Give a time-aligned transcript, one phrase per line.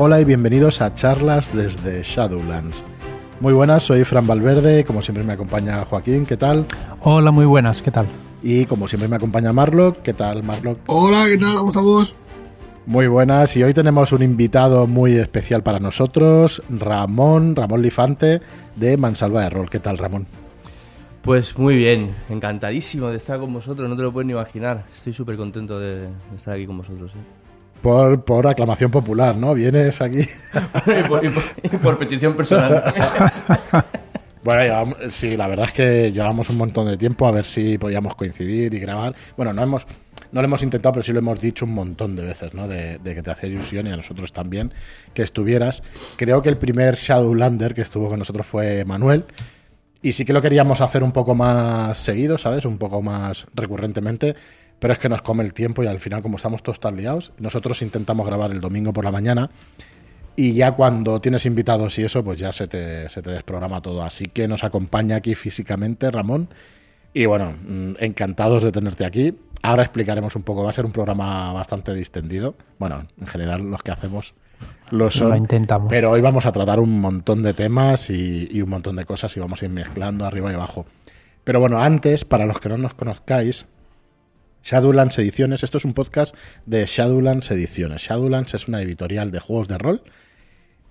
[0.00, 2.84] Hola y bienvenidos a charlas desde Shadowlands.
[3.40, 6.66] Muy buenas, soy Fran Valverde, como siempre me acompaña Joaquín, ¿qué tal?
[7.00, 8.06] Hola, muy buenas, ¿qué tal?
[8.40, 10.78] Y como siempre me acompaña Marlock, ¿qué tal Marlock?
[10.86, 11.56] Hola, ¿qué tal?
[11.56, 12.14] ¿Cómo estamos?
[12.86, 18.40] Muy buenas, y hoy tenemos un invitado muy especial para nosotros, Ramón, Ramón Lifante,
[18.76, 19.68] de Mansalva de Rol.
[19.68, 20.28] ¿Qué tal, Ramón?
[21.22, 24.84] Pues muy bien, encantadísimo de estar con vosotros, no te lo puedes ni imaginar.
[24.94, 27.10] Estoy súper contento de, de estar aquí con vosotros.
[27.16, 27.37] ¿eh?
[27.82, 29.54] Por, por aclamación popular, ¿no?
[29.54, 30.20] Vienes aquí.
[30.86, 32.82] y, por, y por- y por petición personal.
[34.44, 37.76] Bueno, llevamos- sí, la verdad es que llevamos un montón de tiempo a ver si
[37.76, 39.14] podíamos coincidir y grabar.
[39.36, 39.84] Bueno, no hemos,
[40.32, 42.66] no lo hemos intentado, pero sí lo hemos dicho un montón de veces, ¿no?
[42.68, 44.72] De, de que te hacía ilusión y a nosotros también
[45.12, 45.82] que estuvieras.
[46.16, 49.26] Creo que el primer Shadowlander que estuvo con nosotros fue Manuel.
[50.00, 52.64] Y sí que lo queríamos hacer un poco más seguido, ¿sabes?
[52.64, 54.36] Un poco más recurrentemente.
[54.78, 57.32] Pero es que nos come el tiempo y al final, como estamos todos tan liados,
[57.38, 59.50] nosotros intentamos grabar el domingo por la mañana.
[60.36, 64.02] Y ya cuando tienes invitados y eso, pues ya se te, se te desprograma todo.
[64.04, 66.48] Así que nos acompaña aquí físicamente Ramón.
[67.12, 69.36] Y bueno, mm, encantados de tenerte aquí.
[69.62, 72.54] Ahora explicaremos un poco, va a ser un programa bastante distendido.
[72.78, 74.34] Bueno, en general los que hacemos
[74.90, 75.30] lo son.
[75.30, 75.88] Lo intentamos.
[75.90, 79.36] Pero hoy vamos a tratar un montón de temas y, y un montón de cosas
[79.36, 80.86] y vamos a ir mezclando arriba y abajo.
[81.42, 83.66] Pero bueno, antes, para los que no nos conozcáis,
[84.70, 88.02] Shadowlands Ediciones, esto es un podcast de Shadowlands Ediciones.
[88.02, 90.02] Shadowlands es una editorial de juegos de rol,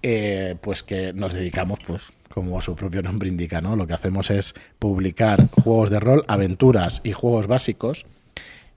[0.02, 3.76] eh, pues que nos dedicamos, pues como su propio nombre indica, ¿no?
[3.76, 8.08] Lo que hacemos es publicar juegos de rol, aventuras y juegos básicos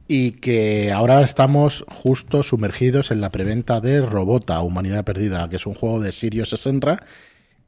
[0.07, 5.65] y que ahora estamos justo sumergidos en la preventa de Robota, Humanidad Perdida, que es
[5.65, 7.03] un juego de Sirius Senra.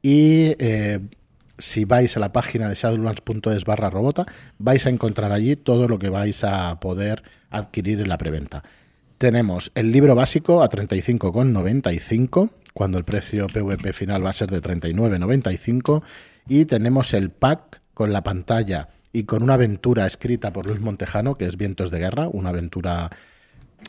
[0.03, 0.99] Y eh,
[1.57, 4.25] si vais a la página de shadowlands.es barra robota,
[4.57, 8.63] vais a encontrar allí todo lo que vais a poder adquirir en la preventa.
[9.17, 14.61] Tenemos el libro básico a 35,95, cuando el precio PVP final va a ser de
[14.61, 16.03] 39,95.
[16.47, 21.35] Y tenemos el pack con la pantalla y con una aventura escrita por Luis Montejano,
[21.35, 23.09] que es Vientos de Guerra, una aventura...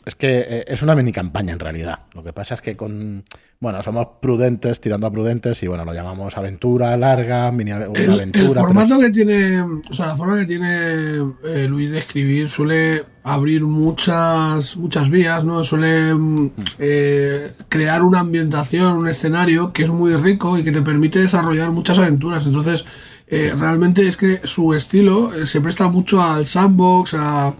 [0.05, 1.99] Es que eh, es una mini campaña en realidad.
[2.13, 3.23] Lo que pasa es que con...
[3.59, 8.11] Bueno, somos prudentes, tirando a prudentes, y bueno, lo llamamos aventura larga, mini una El,
[8.11, 8.45] aventura.
[8.45, 13.03] el formato que tiene, o sea, la forma que tiene eh, Luis de escribir suele
[13.23, 15.63] abrir muchas muchas vías, ¿no?
[15.63, 20.81] Suele mm, eh, crear una ambientación, un escenario que es muy rico y que te
[20.81, 22.45] permite desarrollar muchas aventuras.
[22.45, 22.85] Entonces,
[23.27, 27.55] eh, realmente es que su estilo se presta mucho al sandbox, a,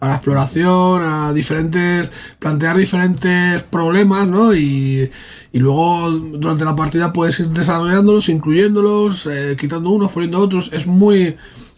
[0.00, 4.54] a la exploración, a diferentes, plantear diferentes problemas, ¿no?
[4.54, 5.10] Y,
[5.52, 10.70] y luego durante la partida puedes ir desarrollándolos, incluyéndolos, eh, quitando unos, poniendo otros.
[10.72, 11.36] Es muy,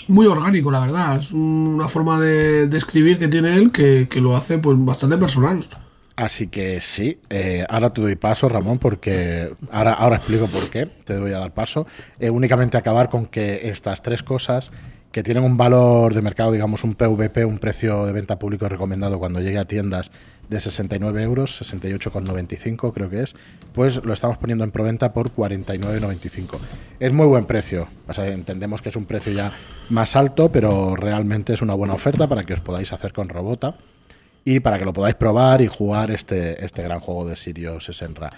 [0.08, 1.18] muy orgánico, la verdad.
[1.18, 5.18] Es una forma de, de escribir que tiene él que, que lo hace pues bastante
[5.18, 5.66] personal.
[6.14, 10.86] Así que sí, eh, ahora te doy paso, Ramón, porque ahora, ahora explico por qué
[10.86, 11.86] te voy a dar paso.
[12.20, 14.70] Eh, únicamente acabar con que estas tres cosas
[15.12, 19.18] que tienen un valor de mercado, digamos un PVP, un precio de venta público recomendado
[19.18, 20.10] cuando llegue a tiendas
[20.48, 23.36] de 69 euros, 68,95 creo que es,
[23.74, 26.58] pues lo estamos poniendo en proventa por 49,95.
[26.98, 29.52] Es muy buen precio, o sea, entendemos que es un precio ya
[29.90, 33.76] más alto, pero realmente es una buena oferta para que os podáis hacer con Robota
[34.44, 38.30] y para que lo podáis probar y jugar este, este gran juego de Sirius Senra.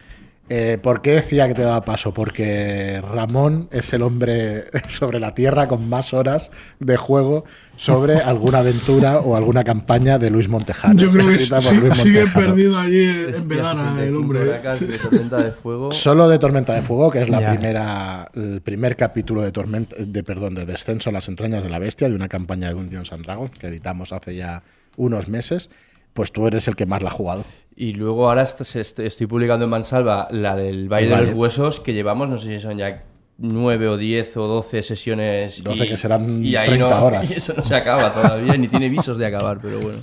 [0.50, 2.12] Eh, ¿Por qué decía que te daba paso?
[2.12, 6.50] Porque Ramón es el hombre sobre la Tierra con más horas
[6.80, 7.46] de juego
[7.78, 11.00] sobre alguna aventura o alguna campaña de Luis Montejano.
[11.00, 14.40] Yo creo que sí- Luis sigue perdido allí en Hostia, Vegana el 65 hombre.
[14.42, 14.74] ¿eh?
[14.74, 14.84] Sí.
[14.86, 15.92] de tormenta de fuego.
[15.92, 17.50] Solo de Tormenta de Fuego, que es la Ya.
[17.54, 21.78] primera, el primer capítulo de Tormenta, de perdón, de Descenso a las entrañas de la
[21.78, 24.62] bestia, de una campaña de Dungeons and Dragons que editamos hace ya
[24.98, 25.70] unos meses.
[26.12, 27.44] Pues tú eres el que más la ha jugado.
[27.76, 32.28] Y luego ahora estoy publicando en Mansalva la del Valle de los Huesos, que llevamos,
[32.28, 33.02] no sé si son ya
[33.36, 35.62] 9 o 10 o 12 sesiones.
[35.62, 37.30] 12 que serán y ahí 30 no, horas.
[37.30, 39.98] Y eso no se acaba todavía, ni tiene visos de acabar, pero bueno.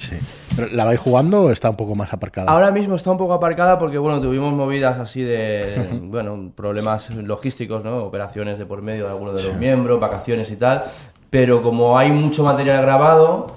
[0.55, 2.51] ¿Pero ¿La vais jugando o está un poco más aparcada?
[2.51, 7.85] Ahora mismo está un poco aparcada porque, bueno, tuvimos movidas así de, bueno, problemas logísticos,
[7.85, 7.99] ¿no?
[7.99, 10.83] Operaciones de por medio de algunos de los miembros, vacaciones y tal.
[11.29, 13.47] Pero como hay mucho material grabado,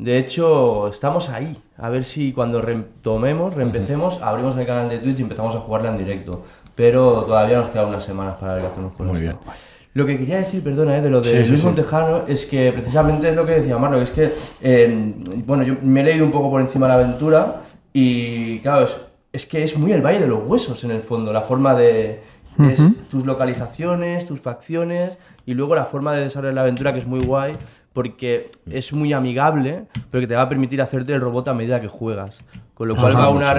[0.00, 1.60] de hecho, estamos ahí.
[1.76, 5.90] A ver si cuando retomemos, reempecemos, abrimos el canal de Twitch y empezamos a jugarla
[5.90, 6.42] en directo.
[6.74, 9.38] Pero todavía nos quedan unas semanas para ver qué hacemos con Muy esto.
[9.44, 9.54] bien.
[9.92, 11.66] Lo que quería decir, perdona, eh, de lo de Sí, Luis sí.
[11.66, 14.32] Montejano es que precisamente es lo que decía Marlo, que es que,
[14.62, 15.14] eh,
[15.46, 17.62] bueno, yo me he leído un poco por encima la aventura
[17.92, 18.96] y, claro, es,
[19.32, 22.22] es que es muy el Valle de los Huesos en el fondo, la forma de
[22.70, 27.06] Es tus localizaciones, tus facciones y luego la forma de desarrollar la aventura que es
[27.06, 27.52] muy guay
[27.92, 31.80] porque es muy amigable, pero que te va a permitir hacerte el robot a medida
[31.80, 32.44] que juegas.
[32.74, 33.56] Con lo cual Ah, va a unar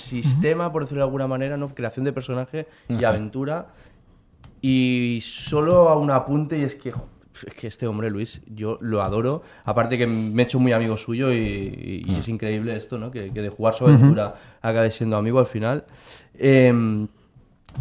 [0.00, 1.74] sistema, por decirlo de alguna manera, ¿no?
[1.74, 3.66] creación de personaje y aventura.
[4.62, 6.88] Y solo a un apunte, y es que,
[7.46, 9.42] es que este hombre, Luis, yo lo adoro.
[9.64, 13.10] Aparte que me he hecho muy amigo suyo y, y es increíble esto, ¿no?
[13.10, 15.84] Que, que de jugar su aventura acabe siendo amigo al final.
[16.38, 17.06] Em,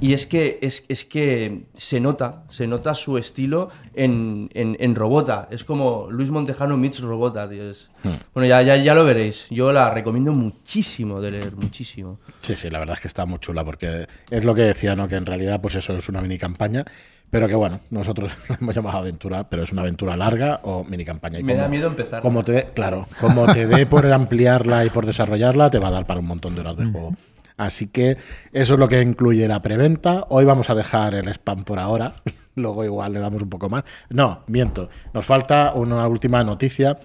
[0.02, 4.96] y es que, es, es que se nota, se nota su estilo en, en, en
[4.96, 5.48] Robota.
[5.52, 7.70] Es como Luis Montejano meets Robota, tío.
[7.70, 7.90] Es-
[8.34, 9.48] Bueno, ya, ya, ya lo veréis.
[9.50, 12.20] Yo la recomiendo muchísimo de leer, muchísimo.
[12.40, 15.08] Sí, sí, la verdad es que está muy chula porque es lo que decía, ¿no?
[15.08, 16.84] Que en realidad, pues eso es una mini campaña,
[17.30, 21.06] pero que bueno, nosotros la hemos llamado aventura, pero es una aventura larga o mini
[21.06, 21.40] campaña.
[21.40, 22.22] Y Me da miedo empezar.
[22.22, 26.06] Como te, claro, como te dé por ampliarla y por desarrollarla, te va a dar
[26.06, 27.16] para un montón de horas de juego.
[27.58, 28.18] Así que
[28.52, 30.26] eso es lo que incluye la preventa.
[30.30, 32.16] Hoy vamos a dejar el spam por ahora.
[32.56, 33.84] Luego igual le damos un poco más.
[34.10, 34.90] No, miento.
[35.14, 36.98] Nos falta una última noticia.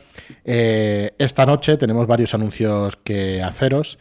[0.45, 3.99] Eh, esta noche tenemos varios anuncios que haceros.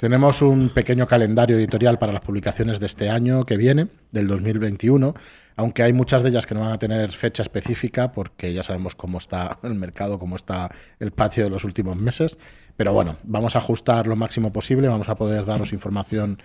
[0.00, 5.12] Tenemos un pequeño calendario editorial para las publicaciones de este año que viene, del 2021,
[5.56, 8.94] aunque hay muchas de ellas que no van a tener fecha específica porque ya sabemos
[8.94, 10.70] cómo está el mercado, cómo está
[11.00, 12.38] el patio de los últimos meses.
[12.76, 16.40] Pero bueno, vamos a ajustar lo máximo posible, vamos a poder daros información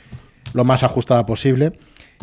[0.53, 1.73] lo más ajustada posible.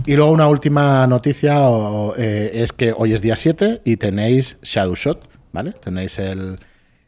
[0.06, 4.56] Y luego una última noticia o, eh, es que hoy es día 7 y tenéis
[4.62, 5.72] Shadow Shot, ¿vale?
[5.72, 6.58] Tenéis el,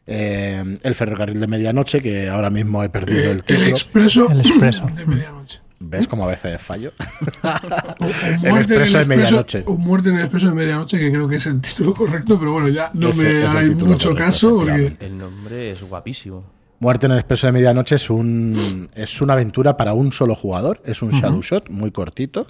[0.05, 3.67] eh, el ferrocarril de medianoche, que ahora mismo he perdido el El título.
[3.69, 4.85] expreso, El expreso.
[4.95, 5.59] de medianoche.
[5.79, 6.93] ¿Ves cómo a veces fallo?
[7.43, 9.63] O- o El muerte en expreso de medianoche.
[9.65, 12.53] O muerte en el expreso de medianoche, que creo que es el título correcto, pero
[12.53, 14.95] bueno, ya no Ese me título mucho correcto, caso porque.
[14.99, 16.43] El nombre es guapísimo.
[16.79, 20.81] Muerte en el expreso de medianoche es un es una aventura para un solo jugador,
[20.85, 22.47] es un shadow shot muy cortito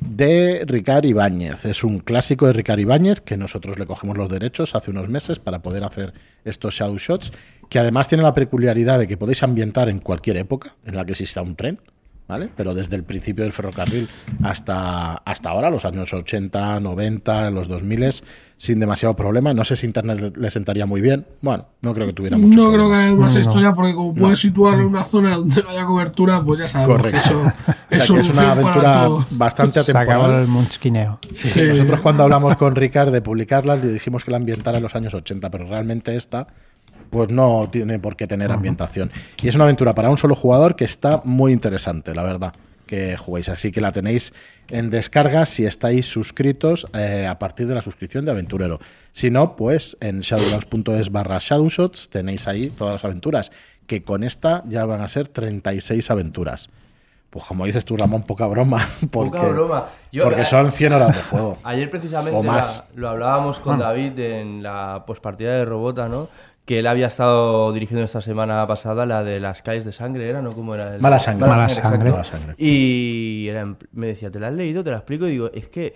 [0.00, 1.64] de Ricard Ibáñez.
[1.64, 5.38] Es un clásico de Ricard Ibáñez que nosotros le cogemos los derechos hace unos meses
[5.38, 6.12] para poder hacer
[6.44, 7.32] estos shadow shots,
[7.68, 11.12] que además tiene la peculiaridad de que podéis ambientar en cualquier época en la que
[11.12, 11.80] exista un tren.
[12.28, 12.48] ¿Vale?
[12.56, 14.08] Pero desde el principio del ferrocarril
[14.42, 18.14] hasta, hasta ahora, los años 80, 90, los 2000,
[18.58, 19.52] sin demasiado problema.
[19.52, 21.26] No sé si Internet le sentaría muy bien.
[21.42, 23.40] Bueno, no creo que tuviera mucho no creo que haya más No.
[23.40, 26.96] historia porque como puedes situarlo en una zona donde no haya cobertura, pues ya sabemos
[26.96, 27.20] Correcto.
[27.20, 29.26] que eso O sea, es que es una para aventura todo.
[29.32, 30.40] bastante atemporal.
[30.40, 31.18] el munsquineo.
[31.32, 31.62] Sí, Sí.
[31.64, 35.12] Nosotros cuando hablamos con Ricard de publicarla le dijimos que la ambientara en los años
[35.12, 36.46] 80, pero realmente esta
[37.10, 39.12] pues no tiene por qué tener ambientación.
[39.42, 42.52] Y es una aventura para un solo jugador que está muy interesante, la verdad,
[42.86, 43.48] que juguéis.
[43.48, 44.32] Así que la tenéis
[44.70, 48.80] en descarga si estáis suscritos eh, a partir de la suscripción de Aventurero.
[49.12, 53.50] Si no, pues en shadowlands.es barra shadowshots tenéis ahí todas las aventuras,
[53.86, 56.68] que con esta ya van a ser 36 aventuras.
[57.30, 58.88] Pues como dices tú, Ramón, poca broma.
[59.10, 59.86] Porque, Poca broma.
[60.12, 61.58] Yo- porque son 100 horas de juego.
[61.64, 62.84] Ayer precisamente O más.
[62.94, 66.28] la- lo hablábamos con David en la pospartida de Robota, ¿no?
[66.66, 70.42] Que él había estado dirigiendo esta semana pasada la de las calles de sangre, ¿era?
[70.42, 70.52] ¿No?
[70.52, 70.96] ¿Cómo era?
[70.96, 71.46] El- Mala sangre.
[71.48, 72.10] Mala sangre.
[72.10, 72.54] Mala sangre.
[72.58, 74.82] Y era en- me decía, ¿te la has leído?
[74.82, 75.26] Te la explico.
[75.28, 75.94] Y digo, es que,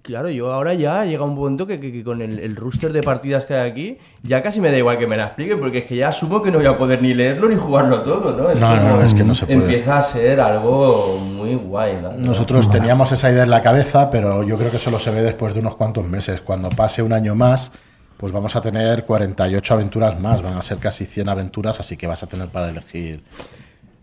[0.00, 3.02] claro, yo ahora ya llega un punto que, que- que con el, el rooster de
[3.02, 5.84] partidas que hay aquí, ya casi me da igual que me la expliquen, porque es
[5.84, 8.50] que ya asumo que no voy a poder ni leerlo ni jugarlo todo, ¿no?
[8.50, 9.58] Es No, como- no, es que no se puede.
[9.58, 12.10] Empieza a ser algo muy guay, ¿no?
[12.12, 15.52] Nosotros teníamos esa idea en la cabeza, pero yo creo que solo se ve después
[15.52, 16.40] de unos cuantos meses.
[16.40, 17.70] Cuando pase un año más,
[18.24, 20.40] pues vamos a tener 48 aventuras más.
[20.42, 23.22] Van a ser casi 100 aventuras, así que vas a tener para elegir.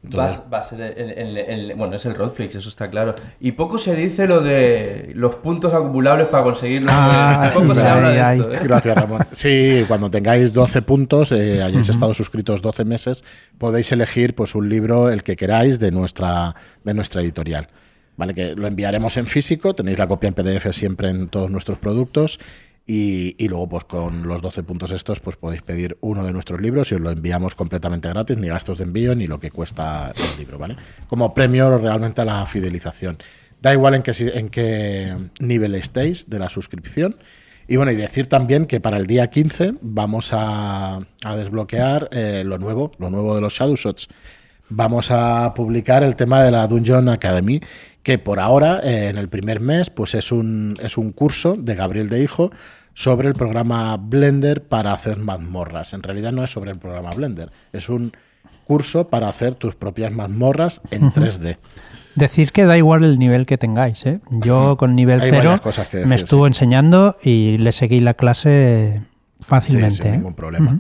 [0.04, 3.16] Entonces, Va, va a ser el, el- el- bueno, es el Rodflix, eso está claro.
[3.40, 6.92] Y poco se dice lo de los puntos acumulables para conseguirlo.
[6.94, 8.40] Ah, poco se ay, habla de ay.
[8.42, 8.60] esto, ¿eh?
[8.62, 9.26] Gracias, Ramón.
[9.32, 13.24] Sí, cuando tengáis 12 puntos, eh, hayáis estado suscritos 12 meses,
[13.58, 17.70] podéis elegir pues un libro, el que queráis, de nuestra, de nuestra editorial.
[18.18, 18.36] ¿Vale?
[18.36, 22.40] Que lo enviaremos en físico, tenéis la copia en PDF siempre en todos nuestros productos.
[22.94, 26.92] Y, luego, pues con los 12 puntos estos, pues podéis pedir uno de nuestros libros
[26.92, 30.40] y os lo enviamos completamente gratis, ni gastos de envío, ni lo que cuesta el
[30.40, 30.76] libro, ¿vale?
[31.08, 33.18] Como premio realmente a la fidelización.
[33.62, 37.16] Da igual en qué, en qué nivel estéis de la suscripción.
[37.66, 42.44] Y bueno, y decir también que para el día 15 vamos a, a desbloquear eh,
[42.46, 44.10] lo nuevo, lo nuevo de los Shadow Shots.
[44.68, 47.62] Vamos a publicar el tema de la Dungeon Academy,
[48.04, 51.76] que por ahora, eh, en el primer mes, pues es un, es un curso de
[51.76, 52.52] Gabriel de Hijo
[52.94, 55.94] sobre el programa Blender para hacer mazmorras.
[55.94, 58.12] En realidad no es sobre el programa Blender, es un
[58.66, 61.58] curso para hacer tus propias mazmorras en 3D.
[62.16, 64.20] Decir que da igual el nivel que tengáis, ¿eh?
[64.30, 66.50] Yo con nivel Hay cero varias cosas que me decir, estuvo sí.
[66.50, 69.02] enseñando y le seguí la clase
[69.40, 69.96] fácilmente.
[69.96, 70.18] Sí, sin ¿eh?
[70.18, 70.80] ningún problema.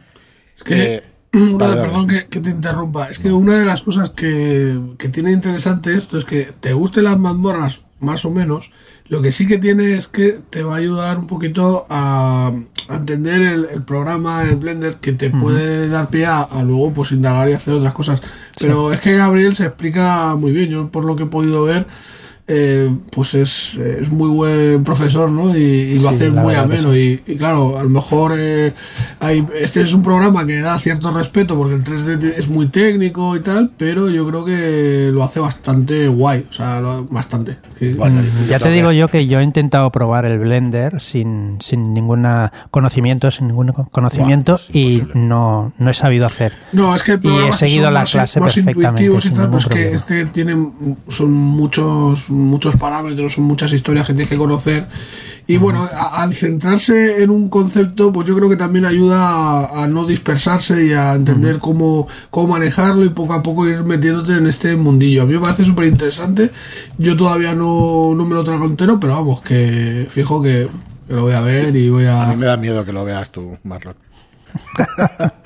[0.55, 1.03] Es que, Eh,
[1.33, 1.81] una- vale, vale.
[1.81, 5.95] perdón que, que te interrumpa, es que una de las cosas que, que tiene interesante
[5.95, 8.71] esto es que te gusten las mazmorras más o menos.
[9.07, 12.51] Lo que sí que tiene es que te va a ayudar un poquito a,
[12.87, 16.93] a entender el, el programa, el Blender, que te puede dar pie a, a luego
[16.93, 18.21] pues indagar y hacer otras cosas.
[18.59, 20.69] Pero es que Gabriel se explica muy bien.
[20.69, 21.85] Yo por lo que he podido ver,
[22.53, 25.55] eh, pues es, es muy buen profesor, ¿no?
[25.55, 26.93] Y, y lo Sí, hace muy ameno.
[26.95, 28.73] Y, y claro, a lo mejor eh,
[29.21, 32.67] hay, este es un programa que da cierto respeto porque el 3D te- es muy
[32.67, 37.57] técnico y tal, pero yo creo que lo hace bastante guay, o sea, lo- bastante.
[37.79, 41.57] Que- Bueno, Mm, Ya te digo yo que yo he intentado probar el Blender sin,
[41.61, 42.25] sin ningún
[42.69, 46.51] conocimiento, sin ningún conocimiento y no, no he sabido hacer.
[46.73, 49.49] No, es que Y he seguido son la más, clase más perfectamente, intuitivos y tal,
[49.51, 50.55] pues que este tiene
[51.07, 54.87] son muchos muchos parámetros, son muchas historias que tienes que conocer.
[55.47, 59.19] Y bueno, a- al centrarse en un concepto, pues yo creo que también ayuda
[59.65, 63.83] a, a no dispersarse y a entender cómo, cómo manejarlo y poco a poco ir
[63.83, 65.23] metiéndote en este mundillo.
[65.23, 66.51] A mí me parece súper interesante.
[66.97, 70.69] Yo todavía no, no me lo trago entero, pero vamos, que fijo que,
[71.07, 73.29] que lo voy a ver y voy A mí me da miedo que lo veas
[73.31, 73.95] tú, Marlon.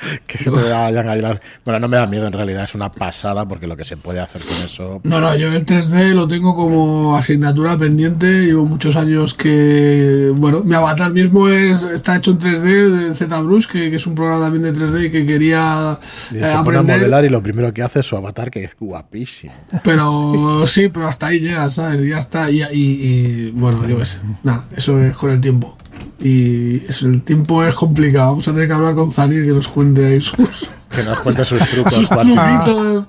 [0.53, 3.75] que te vayan Bueno, no me da miedo en realidad, es una pasada porque lo
[3.77, 5.01] que se puede hacer con eso.
[5.03, 8.45] No, no, yo el 3D lo tengo como asignatura pendiente.
[8.45, 10.31] Llevo muchos años que.
[10.35, 14.15] Bueno, mi avatar mismo es está hecho en 3D de ZBrush, que, que es un
[14.15, 15.99] programa también de 3D y que quería
[16.31, 16.97] Y eh, a aprender.
[16.97, 19.53] modelar y lo primero que hace es su avatar, que es guapísimo.
[19.83, 22.01] Pero sí, pero hasta ahí llega, ¿sabes?
[22.07, 22.49] Ya está.
[22.51, 22.65] Y, y-
[23.05, 24.19] y, bueno, yo qué sé.
[24.43, 25.77] Nada, eso es con el tiempo.
[26.19, 28.29] Y eso, el tiempo es complicado.
[28.29, 31.43] Vamos a tener que hablar con Zanir que nos cuente ahí sus, Que nos cuente
[31.45, 31.93] sus trucos.
[31.93, 33.05] sus truquitos.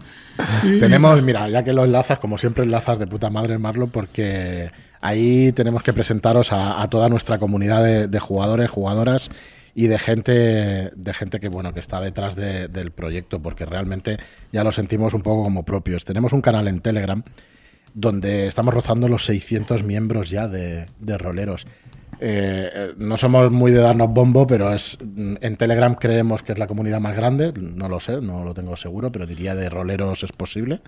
[0.81, 5.53] Tenemos, mira, ya que lo enlazas, como siempre enlazas de puta madre, Marlon, porque ahí
[5.53, 9.31] tenemos que presentaros a, a toda nuestra comunidad de, de jugadores, jugadoras
[9.75, 10.33] y de gente,
[10.95, 14.19] de gente que bueno, que está detrás de- del proyecto, porque realmente
[14.53, 16.05] ya lo sentimos un poco como propios.
[16.05, 17.23] Tenemos un canal en Telegram
[17.95, 21.67] donde estamos rozando los 600 miembros ya de, de roleros.
[22.21, 26.59] Eh, eh, no somos muy de darnos bombo, pero es en Telegram creemos que es
[26.59, 27.53] la comunidad más grande.
[27.53, 30.81] No lo sé, no lo tengo seguro, pero diría de roleros es posible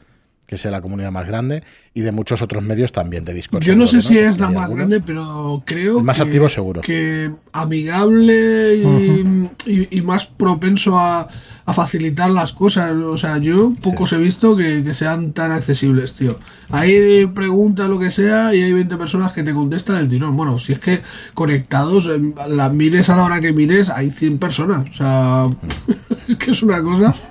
[0.48, 1.62] que sea la comunidad más grande
[1.94, 3.62] y de muchos otros medios también de Discord.
[3.62, 4.88] Yo no sé si es la más algunos.
[4.88, 6.80] grande, pero creo El más que, activo seguro.
[6.80, 11.28] que amigable y, y- y más propenso a,
[11.66, 12.92] a facilitar las cosas.
[12.92, 16.38] O sea, yo pocos he visto que, que sean tan accesibles, tío.
[16.70, 20.34] Ahí pregunta lo que sea y hay 20 personas que te contestan el tirón.
[20.34, 21.00] Bueno, si es que
[21.34, 24.88] conectados, eh, la mires a la hora que mires, hay 100 personas.
[24.88, 25.44] O sea,
[26.28, 27.14] es que es una cosa.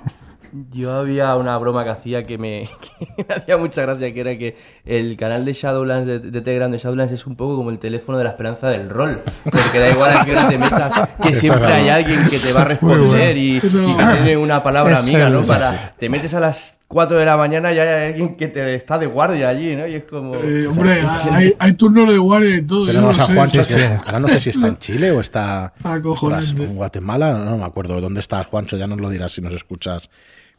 [0.70, 2.68] Yo había una broma que hacía que me,
[3.16, 6.70] que me hacía mucha gracia, que era que el canal de Shadowlands, de, de Telegram
[6.70, 9.22] de Shadowlands, es un poco como el teléfono de la esperanza del rol.
[9.44, 12.62] Porque da igual a qué hora te metas, que siempre hay alguien que te va
[12.62, 15.42] a responder y, y que tiene una palabra amiga, ¿no?
[15.42, 18.98] Para, te metes a las 4 de la mañana y hay alguien que te está
[18.98, 19.86] de guardia allí, ¿no?
[19.86, 20.34] Y es como...
[20.36, 22.86] Eh, hombre, hay, hay turnos de guardia y todo.
[22.86, 23.74] Tenemos no a Juancho, sí.
[24.06, 26.46] ahora no sé si está en Chile o está Acojonante.
[26.46, 29.52] ostras, en Guatemala, no me acuerdo dónde estás, Juancho, ya nos lo dirás si nos
[29.52, 30.08] escuchas.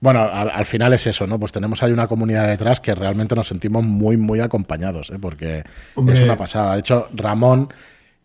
[0.01, 1.39] Bueno, al, al final es eso, ¿no?
[1.39, 5.17] Pues tenemos ahí una comunidad detrás que realmente nos sentimos muy, muy acompañados, ¿eh?
[5.19, 5.63] Porque
[5.95, 6.15] Hombre.
[6.15, 6.73] es una pasada.
[6.73, 7.69] De hecho, Ramón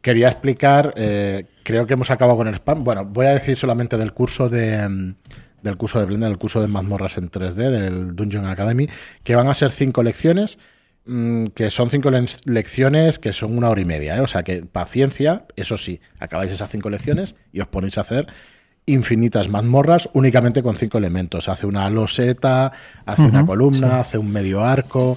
[0.00, 2.84] quería explicar, eh, creo que hemos acabado con el spam.
[2.84, 4.88] Bueno, voy a decir solamente del curso de...
[4.88, 5.14] mm,
[5.62, 8.86] del curso de Blender, el curso de mazmorras en 3D del Dungeon Academy,
[9.22, 10.58] que van a ser cinco lecciones
[11.06, 14.20] mm, que son cinco le- lecciones que son una hora y media, ¿eh?
[14.20, 18.26] o sea que paciencia, eso sí, acabáis esas cinco lecciones y os ponéis a hacer
[18.86, 21.48] infinitas mazmorras únicamente con cinco elementos.
[21.48, 22.72] Hace una loseta,
[23.06, 25.16] hace una columna, hace un medio arco,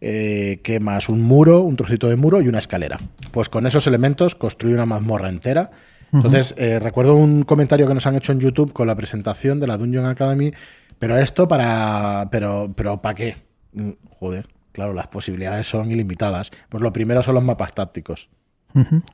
[0.00, 1.08] eh, ¿qué más?
[1.08, 2.98] Un muro, un trocito de muro y una escalera.
[3.30, 5.70] Pues con esos elementos construye una mazmorra entera.
[6.12, 9.66] Entonces, eh, recuerdo un comentario que nos han hecho en YouTube con la presentación de
[9.66, 10.52] la Dungeon Academy,
[10.98, 12.28] pero esto para...
[12.30, 13.36] pero, pero ¿para qué?
[13.72, 16.50] Mm, Joder, claro, las posibilidades son ilimitadas.
[16.68, 18.28] Pues lo primero son los mapas tácticos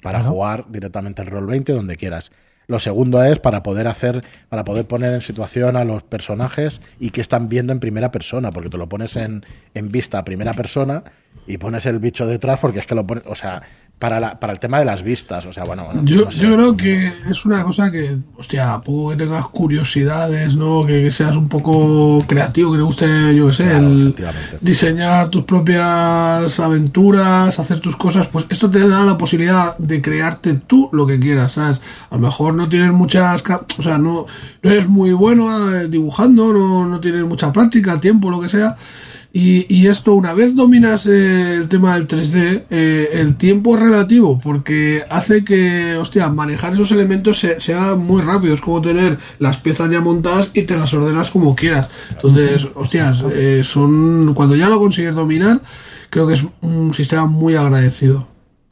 [0.03, 0.35] para claro.
[0.35, 2.33] jugar directamente el rol 20 donde quieras.
[2.71, 7.11] Lo segundo es para poder hacer, para poder poner en situación a los personajes y
[7.11, 10.53] que están viendo en primera persona, porque te lo pones en, en vista a primera
[10.53, 11.03] persona
[11.49, 13.63] y pones el bicho detrás porque es que lo pones, o sea,
[14.01, 16.41] para, la, para el tema de las vistas, o sea, bueno, bueno Yo, no sé.
[16.41, 20.87] yo creo que es una cosa que, hostia, poco que tengas curiosidades, ¿no?
[20.87, 24.15] Que, que seas un poco creativo, que te guste, yo qué sé, Claro, el
[24.63, 30.55] diseñar tus propias aventuras, hacer tus cosas, pues esto te da la posibilidad de crearte
[30.55, 31.83] tú lo que quieras, ¿sabes?
[32.09, 33.45] A lo mejor no tienes muchas,
[33.79, 34.25] o sea, no,
[34.63, 38.79] no eres muy bueno eh, dibujando, no, no tienes mucha práctica, tiempo, lo que sea.
[39.33, 43.83] Y, y esto, una vez dominas eh, el tema del 3D, eh, el tiempo es
[43.83, 48.55] relativo, porque hace que, hostia, manejar esos elementos se- sea muy rápido.
[48.55, 51.89] Es como tener las piezas ya montadas y te las ordenas como quieras.
[52.11, 54.35] Entonces, hostias, eh, son.
[54.35, 55.61] Cuando ya lo consigues dominar,
[56.11, 58.27] creo que es un sistema muy agradecido.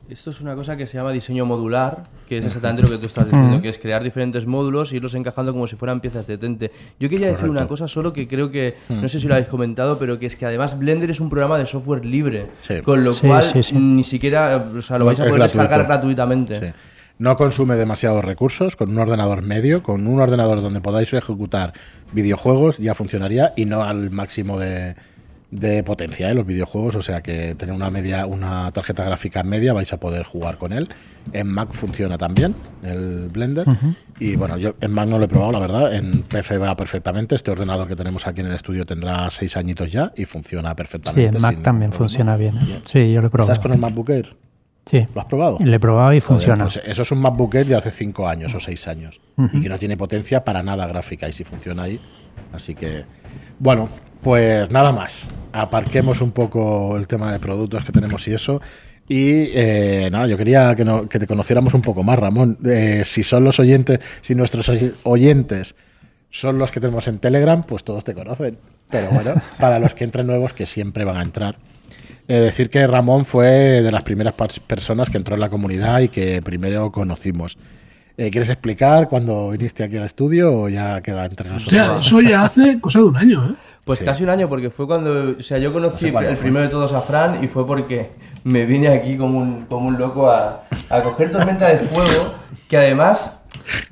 [0.09, 3.07] Esto es una cosa que se llama diseño modular, que es exactamente lo que tú
[3.07, 6.39] estás diciendo, que es crear diferentes módulos e irlos encajando como si fueran piezas de
[6.39, 6.71] tente.
[6.99, 9.99] Yo quería decir una cosa solo que creo que, no sé si lo habéis comentado,
[9.99, 12.81] pero que es que además Blender es un programa de software libre, Sí.
[12.83, 13.75] con lo Sí, cual sí, sí.
[13.77, 15.59] ni siquiera, o sea, lo vais a poder gratuito.
[15.63, 16.55] descargar gratuitamente.
[16.59, 16.79] Sí.
[17.19, 21.75] No consume demasiados recursos, con un ordenador medio, con un ordenador donde podáis ejecutar
[22.13, 24.95] videojuegos ya funcionaría y no al máximo de,
[25.51, 29.73] de potencia de los videojuegos, o sea que tener una media, una tarjeta gráfica media
[29.73, 30.89] vais a poder jugar con él.
[31.33, 33.67] En Mac funciona también el Blender
[34.21, 37.35] y bueno, yo en Mac no lo he probado, la verdad, en PC va perfectamente.
[37.35, 40.75] Este ordenador que tenemos aquí en el estudio tendrá seis añitos ya y funciona Sí,
[40.77, 41.37] perfectamente.
[41.37, 42.09] en Mac también problema.
[42.09, 42.55] funciona bien.
[42.85, 43.53] Sí, yo lo he probado.
[43.53, 44.37] ¿Estás con el MacBook Air?
[44.85, 45.59] Sí, ¿Lo has probado?
[45.61, 46.65] lo he probado y Joder, funciona.
[46.65, 49.21] pues eso es un MacBook Air de hace 5 años o 6 años
[49.53, 52.01] y que no tiene potencia para nada gráfica y si funciona ahí.
[52.55, 53.05] Así que,
[53.59, 53.89] bueno,
[54.23, 55.29] pues nada más.
[55.53, 58.61] Aparquemos un poco el tema de productos que tenemos y eso.
[59.09, 62.59] Y eh, nada, yo quería que, no- que te conociéramos un poco más, Ramón.
[62.67, 65.75] Eh, si son los oyentes, si nuestros oy- oyentes
[66.31, 68.59] son los que tenemos en Telegram, pues todos te conocen.
[68.91, 71.57] Pero bueno, para los que entren nuevos, que siempre van a entrar.
[72.29, 73.47] Eh, decir que Ramón fue
[73.83, 74.35] de las primeras
[74.67, 77.57] personas que entró en la comunidad y que primero conocimos.
[78.19, 81.81] Eh, ¿Quieres explicar cuando viniste aquí al estudio o ya queda entre nosotros?
[81.81, 83.55] Hostia, eso ya hace cosa de un año, ¿eh?
[83.89, 84.05] Pues Sí.
[84.05, 86.43] casi un año, porque fue cuando, o sea, yo conocí No sé cuándo el fue.
[86.43, 88.11] primero de todos a Fran y fue porque
[88.45, 92.35] me vine aquí como un, como un loco a, a coger tormenta de fuego,
[92.69, 93.39] que además,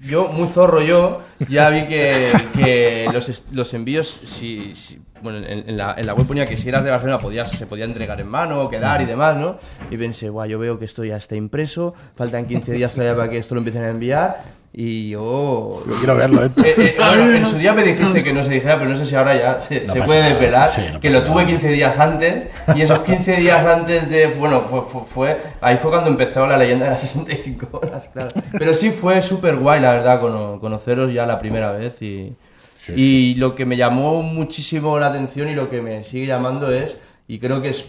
[0.05, 5.65] yo, muy zorro yo, ya vi que, que los, los envíos, si, si- bueno, en,
[5.71, 8.21] en la, en la web ponía que si eras de Barcelona podías, se podía entregar
[8.21, 9.57] en mano, o quedar y demás, ¿no?
[9.91, 13.31] Y pensé, guau, yo veo que esto ya está impreso, faltan 15 días todavía para
[13.31, 14.43] que esto lo empiecen a enviar,
[14.79, 15.73] y yo...
[15.87, 16.51] Yo quiero verlo, ¿eh?
[16.63, 19.07] Eh, eh, bueno, en su día me dijiste que no se dijera, pero no sé
[19.07, 20.35] si ahora ya se, No se puede nada.
[20.35, 20.69] depelar.
[20.69, 21.47] Sí, no que lo tuve nada.
[21.47, 24.27] 15 días antes y esos 15 días antes de.
[24.27, 28.33] Bueno, fue, fue, fue- ahí fue cuando empezó la leyenda de las 65 horas, claro.
[28.53, 32.35] Pero sí fue súper guay, la verdad, cono- conoceros ya la primera vez y.
[32.75, 36.71] Sí, y lo que me llamó muchísimo la atención y lo que me sigue llamando
[36.71, 37.87] es, y creo que es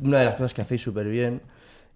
[0.00, 1.40] una de las cosas que hacéis súper bien,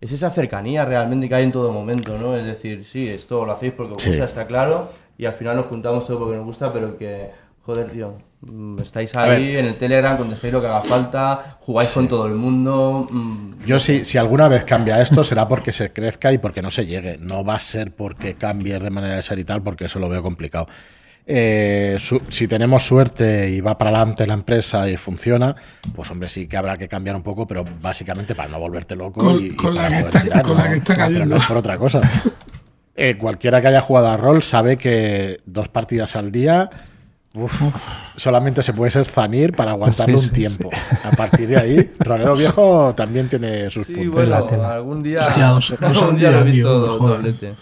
[0.02, 2.36] es esa cercanía realmente que hay en todo momento, ¿no?
[2.36, 4.08] Es decir, sí, esto lo hacéis porque os Sí.
[4.10, 7.30] gusta, está claro, y al final nos juntamos todo porque nos gusta, pero que,
[7.65, 12.08] joder, tío, mm, estáis ahí en el Telegram, contestáis lo que haga falta, jugáis con
[12.08, 13.06] todo el mundo.
[13.08, 16.73] mm, Yo si, si alguna vez cambia esto será porque se crezca y porque no
[16.73, 17.17] se llegue.
[17.19, 20.08] No va a ser porque cambies de manera de ser y tal, porque eso lo
[20.08, 20.67] veo complicado.
[21.25, 25.54] Eh, su- si tenemos suerte y va para adelante la empresa y funciona,
[25.95, 29.21] pues hombre, sí que habrá que cambiar un poco, pero básicamente para no volverte loco
[29.21, 30.65] Con- y, y con la para que poder está- tirar, con ¿no?
[30.65, 31.35] la que está No, pero cayendo.
[31.37, 32.00] no es por otra cosa.
[32.97, 36.69] Eh, cualquiera que haya jugado a rol sabe que dos partidas al día
[37.35, 37.63] uf,
[38.17, 40.71] solamente se puede ser Zanir para aguantarlo Sí, un sí, tiempo.
[41.04, 44.15] A partir de ahí, Rolero Viejo también tiene sus Sí, puntos.
[44.28, 47.17] bueno, algún día, Hostia, dos- dos algún al día lo he visto tío, do- joder.
[47.19, 47.54] doblete.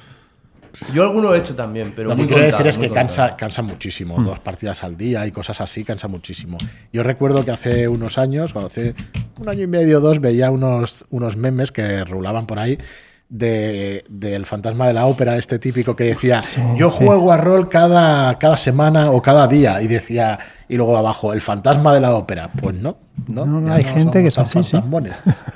[0.94, 3.62] Yo alguno he hecho también, pero Lo que quiero contado, decir es que cansa, cansa
[3.62, 4.22] muchísimo.
[4.22, 6.59] Dos partidas al día y cosas así cansa muchísimo.
[6.92, 8.94] Yo recuerdo que hace unos años, cuando hace
[9.38, 12.78] un año y medio dos, veía unos, unos memes que rulaban por ahí
[13.31, 16.43] de, del fantasma de la ópera, este típico que decía,
[16.77, 17.05] yo sí.
[17.07, 19.81] juego a rol cada, cada semana o cada día.
[19.81, 20.38] Y decía,
[20.69, 22.51] y luego abajo, el fantasma de la ópera.
[22.61, 22.97] Pues no,
[23.29, 24.77] no, No, no, hay gente que es así, sí.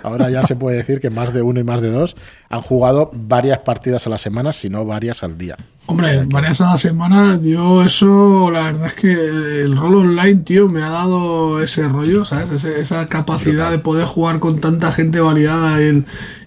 [0.05, 2.17] Ahora ya se puede decir que más de uno y más de dos
[2.49, 5.57] han jugado varias partidas a la semana, si no varias al día.
[5.87, 10.69] Hombre, varias a la semana, yo eso, la verdad es que el rol online, tío,
[10.69, 12.51] me ha dado ese rollo, ¿sabes?
[12.53, 16.07] Ese- esa capacidad de poder jugar con tanta gente variada en-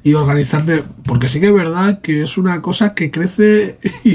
[0.09, 0.83] y organizarte.
[1.03, 4.11] Porque sí que es verdad que es una cosa que crece y,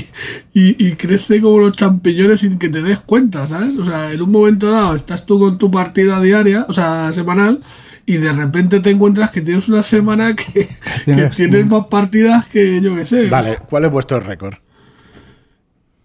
[0.55, 3.77] y- y crece como los champiñones sin que te des cuenta, ¿sabes?
[3.77, 7.61] O sea, en un momento dado estás tú con tu partida diaria, o sea, semanal.
[8.05, 10.67] Y de repente te encuentras que tienes una semana que,
[11.05, 13.29] que Tienes- tienes más partidas que yo que sé.
[13.29, 14.55] Vale, ¿cuál es vuestro récord?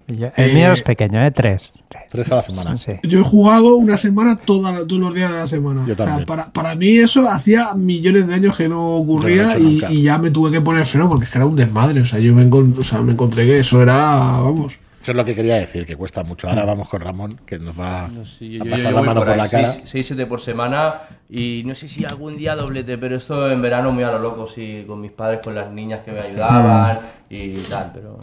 [0.08, 1.32] Yo- El mío Eh, es pequeño, ¿eh?
[1.32, 1.74] Tres.
[2.10, 2.78] Tres a la semana.
[2.78, 2.94] Sí.
[3.04, 5.84] Yo he jugado una semana toda, todos los días de la semana.
[5.86, 10.02] Yo O sea, para, para mí eso hacía millones de años que no ocurría y,
[10.04, 12.00] ya me tuve que poner freno porque es que era un desmadre.
[12.02, 14.74] O sea, yo me, encon- o sea, me encontré que eso era, vamos.
[15.02, 16.50] Eso es lo que quería decir, que cuesta mucho.
[16.50, 19.02] Ahora vamos con Ramón, que nos va No sé, yo, a yo- pasar yo la
[19.04, 19.74] mano por por la cara.
[19.86, 20.96] 6-7 por semana
[21.30, 24.48] y no sé si algún día doblete, pero esto en verano muy a lo loco,
[24.48, 28.20] sí, con mis padres, con las niñas que me ayudaban y tal, pero...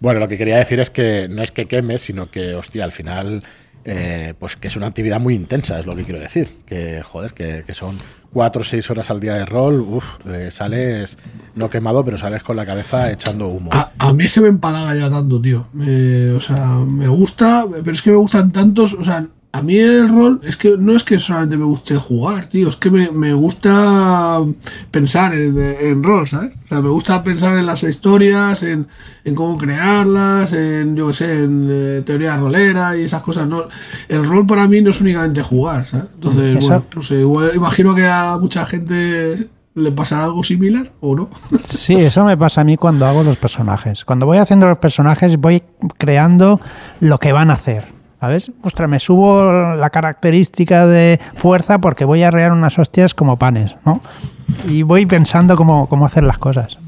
[0.00, 2.92] Bueno, lo que quería decir es que no es que quemes, sino que, hostia, al
[2.92, 3.42] final
[3.84, 6.48] eh, pues que es una actividad muy intensa, es lo que quiero decir.
[6.66, 7.96] Que, joder, que, son
[8.32, 11.16] cuatro o seis horas al día de rol, uff, eh, sales
[11.54, 13.70] no quemado, pero sales con la cabeza echando humo.
[13.72, 15.66] A, mí es que me empalaga ya tanto, tío.
[15.72, 18.92] Me- o sea, me gusta, pero es que me gustan tantos.
[18.92, 22.46] O sea, a mí el rol es que no es que solamente me guste jugar,
[22.46, 22.68] tío.
[22.68, 24.38] Es que me, me gusta
[24.90, 26.52] pensar en, en rol, ¿sabes?
[26.66, 28.86] O sea, me gusta pensar en las historias, en,
[29.24, 33.48] en cómo crearlas, en, yo qué sé, en eh, teoría rolera y esas cosas.
[33.48, 33.64] No,
[34.08, 36.06] el rol para mí no es únicamente jugar, ¿sabes?
[36.14, 41.14] Entonces, bueno, no sé, igual- imagino que a mucha gente le pasará algo similar o
[41.16, 41.30] no.
[41.68, 44.04] Sí, eso me pasa a mí cuando hago los personajes.
[44.04, 45.62] Cuando voy haciendo los personajes voy
[45.96, 46.60] creando
[47.00, 47.96] lo que van a hacer.
[48.20, 48.50] ¿Sabes?
[48.62, 53.76] Ostras, me subo la característica de fuerza porque voy a rear unas hostias como panes,
[53.84, 54.00] ¿no?
[54.68, 56.78] Y voy pensando cómo, cómo hacer las cosas.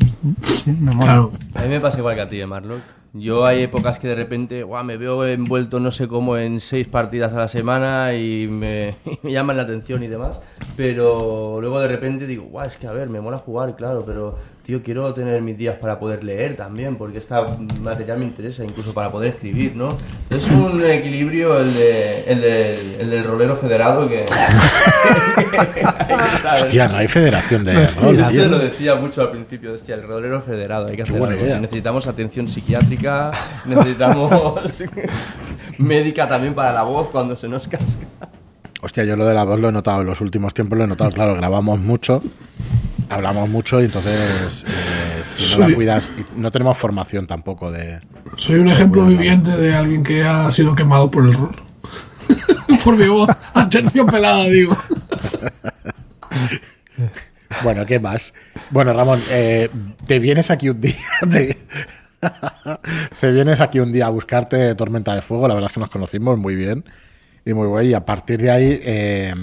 [0.43, 1.05] Sí, me mola.
[1.05, 1.33] Claro.
[1.55, 2.81] A mí me pasa igual que a ti, eh, Marlock.
[3.13, 6.87] Yo hay épocas que de repente guau, me veo envuelto no sé cómo en seis
[6.87, 10.39] partidas a la semana y me, y me llaman la atención y demás,
[10.77, 14.39] pero luego de repente digo, guau, es que a ver, me mola jugar, claro, pero
[14.65, 18.93] tío, quiero tener mis días para poder leer también, porque esta material me interesa, incluso
[18.95, 19.97] para poder escribir, ¿no?
[20.29, 24.27] Es un equilibrio el, de, el, del- el del rolero federado que...
[26.63, 28.21] Hostia, no hay federación de rol.
[28.21, 31.29] Esto lo decía mucho al principio, hostia, el rodero federado, hay que hacer algo.
[31.61, 33.31] Necesitamos atención psiquiátrica,
[33.67, 34.33] necesitamos
[35.79, 38.07] médica también para la voz cuando se nos casca.
[38.83, 40.87] Hostia, yo lo de la voz lo he notado en los últimos tiempos, lo he
[40.87, 42.23] notado, claro, grabamos mucho,
[43.11, 48.01] hablamos mucho y entonces eh, si no la cuidas, y no tenemos formación tampoco de...
[48.37, 51.51] Soy un ejemplo viviente de alguien que ha sido quemado por el rol.
[52.85, 53.31] por mi voz,
[54.11, 54.77] pelada, digo.
[57.65, 58.33] Bueno, ¿qué más?
[58.71, 59.69] Bueno, Ramón, eh,
[60.07, 60.95] te vienes aquí un día,
[61.31, 61.59] te,
[63.21, 65.91] te vienes aquí un día a buscarte Tormenta de Fuego, la verdad es que nos
[65.91, 66.85] conocimos muy bien
[67.45, 69.35] y muy bien, y a partir de ahí eh,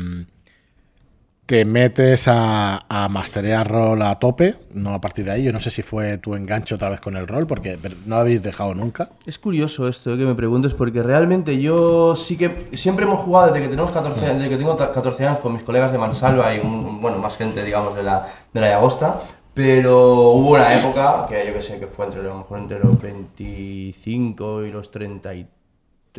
[1.48, 5.62] te metes a, a masterear rol a tope, no a partir de ahí, yo no
[5.62, 8.76] sé si fue tu enganche otra vez con el rol, porque no lo habéis dejado
[8.76, 9.10] nunca.
[9.26, 13.48] Es curioso esto eh, que me preguntes porque realmente yo sí que siempre hemos jugado
[13.48, 15.98] desde que tenemos 14 años, desde que tengo ta- 14 años con mis colegas de
[15.98, 19.22] Mansalva y un- bueno, más gente digamos de la de la Llagosta,
[19.54, 22.78] pero hubo una época que yo que sé que fue entre a lo mejor entre
[22.80, 25.46] los 25 y los 33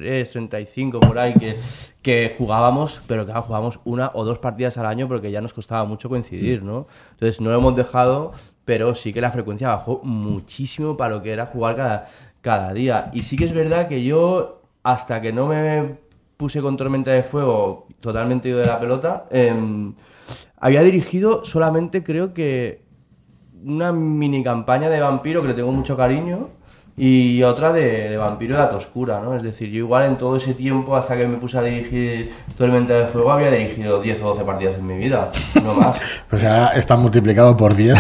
[0.03, 1.57] 35 por ahí que,
[2.03, 5.85] que jugábamos, pero claro, jugábamos una o dos partidas al año porque ya nos costaba
[5.85, 6.87] mucho coincidir, ¿no?
[7.13, 8.33] Entonces no lo hemos dejado,
[8.65, 12.09] pero sí que la frecuencia bajó muchísimo para lo que era jugar cada,
[12.41, 13.11] cada día.
[13.13, 15.97] Y sí que es verdad que yo, hasta que no me
[16.37, 19.95] puse con Tormenta de Fuego totalmente ido de la pelota, em,
[20.57, 22.83] había dirigido solamente creo que
[23.65, 26.49] una mini campaña de vampiro que le tengo mucho cariño
[26.99, 29.37] y otra de, de vampiro de la oscura, ¿no?
[29.37, 32.95] Es decir, yo igual en todo ese tiempo hasta que me puse a dirigir Tormenta
[32.95, 35.31] de Fuego había dirigido 10 o 12 partidas en mi vida,
[35.63, 35.97] no más.
[36.29, 37.97] Pues ahora está multiplicado por 10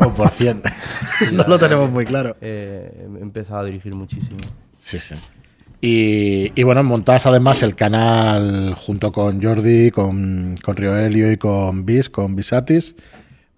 [0.00, 0.62] o por 100.
[1.32, 2.36] no lo tenemos muy claro.
[2.40, 4.38] Eh, he empezado a dirigir muchísimo.
[4.78, 5.14] Sí, sí.
[5.82, 11.84] Y, y bueno, montás además el canal junto con Jordi, con, con Rioelio y con
[11.84, 12.94] Bis, con Bisatis.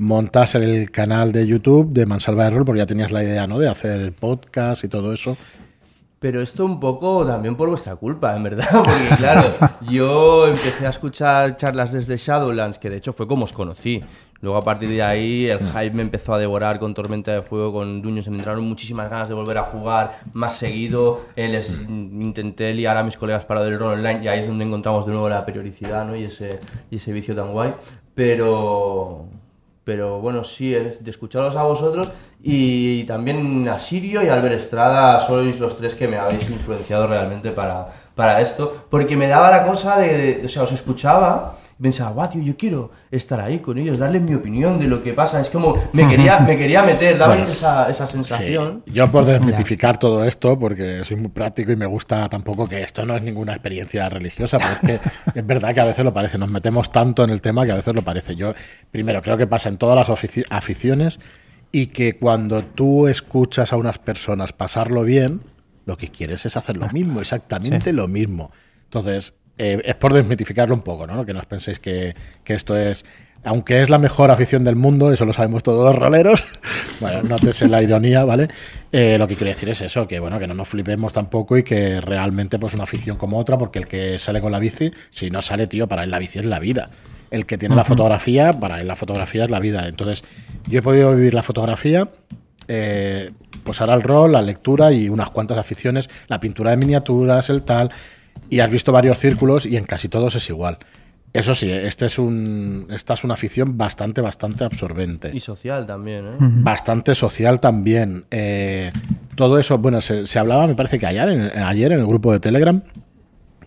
[0.03, 3.61] Montas el canal de YouTube de Mansalva de Rol porque ya tenías la idea, ¿no?
[3.61, 5.37] De hacer el podcast y todo eso.
[6.19, 9.55] Pero esto un poco también por vuestra culpa, en verdad, porque claro,
[9.89, 14.03] yo empecé a escuchar charlas desde Shadowlands, que de hecho fue como os conocí.
[14.41, 17.73] Luego a partir de ahí el hype me empezó a devorar con Tormenta de Fuego,
[17.73, 21.21] con Duño, se me entraron muchísimas ganas de volver a jugar más seguido.
[21.37, 25.07] Les intenté liar a mis colegas para del rol online y ahí es donde encontramos
[25.07, 26.17] de nuevo la periodicidad ¿no?
[26.17, 26.59] y, ese,
[26.91, 27.75] y ese vicio tan guay.
[28.15, 29.27] Pero,
[29.85, 32.09] pero bueno, sí, es de escucharos a vosotros
[32.43, 37.51] y también a Sirio y Albert Estrada sois los tres que me habéis influenciado realmente
[37.51, 42.31] para, para esto, porque me daba la cosa de, o sea, os escuchaba pensaba, guau,
[42.31, 45.51] tío, yo quiero estar ahí con ellos, darles mi opinión de lo que pasa, es
[45.51, 48.83] como, me quería, me quería meter, Bueno, esa, esa sensación.
[48.87, 48.93] Sí.
[48.93, 53.05] Yo por desmitificar todo esto, porque soy muy práctico y me gusta tampoco que esto
[53.05, 56.39] no es ninguna experiencia religiosa, pero es que es verdad que a veces lo parece.
[56.39, 58.37] Nos metemos tanto en el tema que a veces lo parece.
[58.37, 58.55] Yo,
[58.91, 61.21] primero, creo que pasa en todas las aficiones
[61.73, 65.41] y que cuando tú escuchas a unas personas pasarlo bien,
[65.85, 68.53] lo que quieres es hacer lo mismo, exactamente lo mismo.
[68.85, 71.25] Entonces, eh, es por desmitificarlo un poco, ¿no?
[71.25, 73.05] Que no os penséis que, que esto es
[73.45, 76.45] aunque es la mejor afición del mundo, eso lo sabemos todos los roleros,
[77.01, 78.49] bueno, nótese la ironía, ¿vale?
[78.93, 81.63] Eh, lo que quiero decir es eso, que bueno, que no nos flipemos tampoco y
[81.63, 85.31] que realmente pues una afición como otra, porque el que sale con la bici, si
[85.31, 86.91] no sale, tío, para él la bici es la vida.
[87.31, 89.89] El que tiene la fotografía, para él la fotografía es la vida.
[89.89, 90.23] Entonces,
[90.69, 92.09] yo he podido vivir la fotografía,
[92.69, 93.31] eh,
[93.65, 97.63] pues ahora el rol, la lectura y unas cuantas aficiones, la pintura de miniaturas, el
[97.63, 97.91] tal.
[98.49, 100.79] Y has visto varios círculos y en casi todos es igual.
[101.33, 105.31] Eso sí, este es un, esta es una afición bastante, bastante absorbente.
[105.33, 106.37] Y social también, ¿eh?
[106.39, 108.27] Bastante social también.
[108.31, 108.93] Eh,
[109.35, 112.33] todo eso, bueno, se, se hablaba, me parece que ayer en, ayer en el grupo
[112.33, 112.83] de Telegram,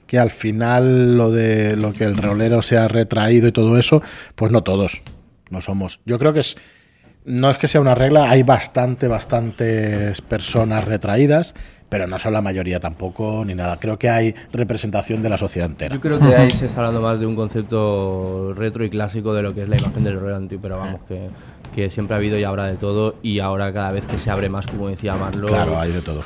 [0.06, 4.04] que al final lo de lo que el rolero se ha retraído y todo eso,
[4.36, 5.02] pues no todos,
[5.50, 6.00] no somos.
[6.06, 6.58] Yo creo que es,
[7.26, 11.56] no es que sea una regla, hay bastante, bastantes personas retraídas,
[11.96, 13.78] pero no son la mayoría tampoco, ni nada.
[13.80, 15.96] Creo que hay representación de la sociedad entera.
[15.96, 19.42] Yo creo que ahí se está hablando más de un concepto retro y clásico de
[19.42, 21.30] lo que es la imagen del rolero antiguo, pero vamos, que,
[21.74, 24.50] que siempre ha habido y habrá de todo, y ahora cada vez que se abre
[24.50, 26.20] más, como decía Marlo, Claro, hay de todo.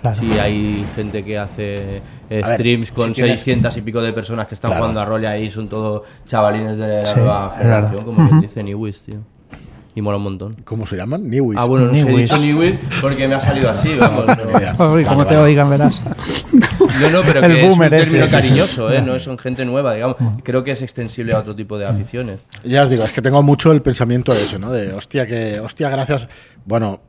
[0.00, 0.18] Claro.
[0.18, 4.12] Sí, hay gente que hace eh, ver, streams con si tienes- 600 y pico de
[4.12, 4.82] personas que están Claro.
[4.82, 8.40] jugando a rol y ahí son todos chavalines de la Sí, nueva generación, como quien
[8.40, 9.18] dice Newis, tío.
[9.94, 10.54] Y mola un montón.
[10.64, 11.28] ¿Cómo se llaman?
[11.28, 11.58] Newish.
[11.58, 14.24] Ah, bueno, no sé, he dicho Newis porque me ha salido así, vamos.
[14.26, 14.92] Ni no.
[14.92, 15.38] Uy, como Vale, te vale.
[15.38, 16.00] oigan, verás.
[17.00, 19.02] No, no, pero El que boomer es un término cariñoso, ¿eh?
[19.02, 20.16] No son gente nueva, digamos.
[20.42, 22.40] Creo que es extensible a otro tipo de aficiones.
[22.64, 24.72] Ya os digo, es que tengo mucho el pensamiento ese, ¿no?
[24.72, 26.26] De hostia, que, hostia, gracias.
[26.64, 27.00] Bueno,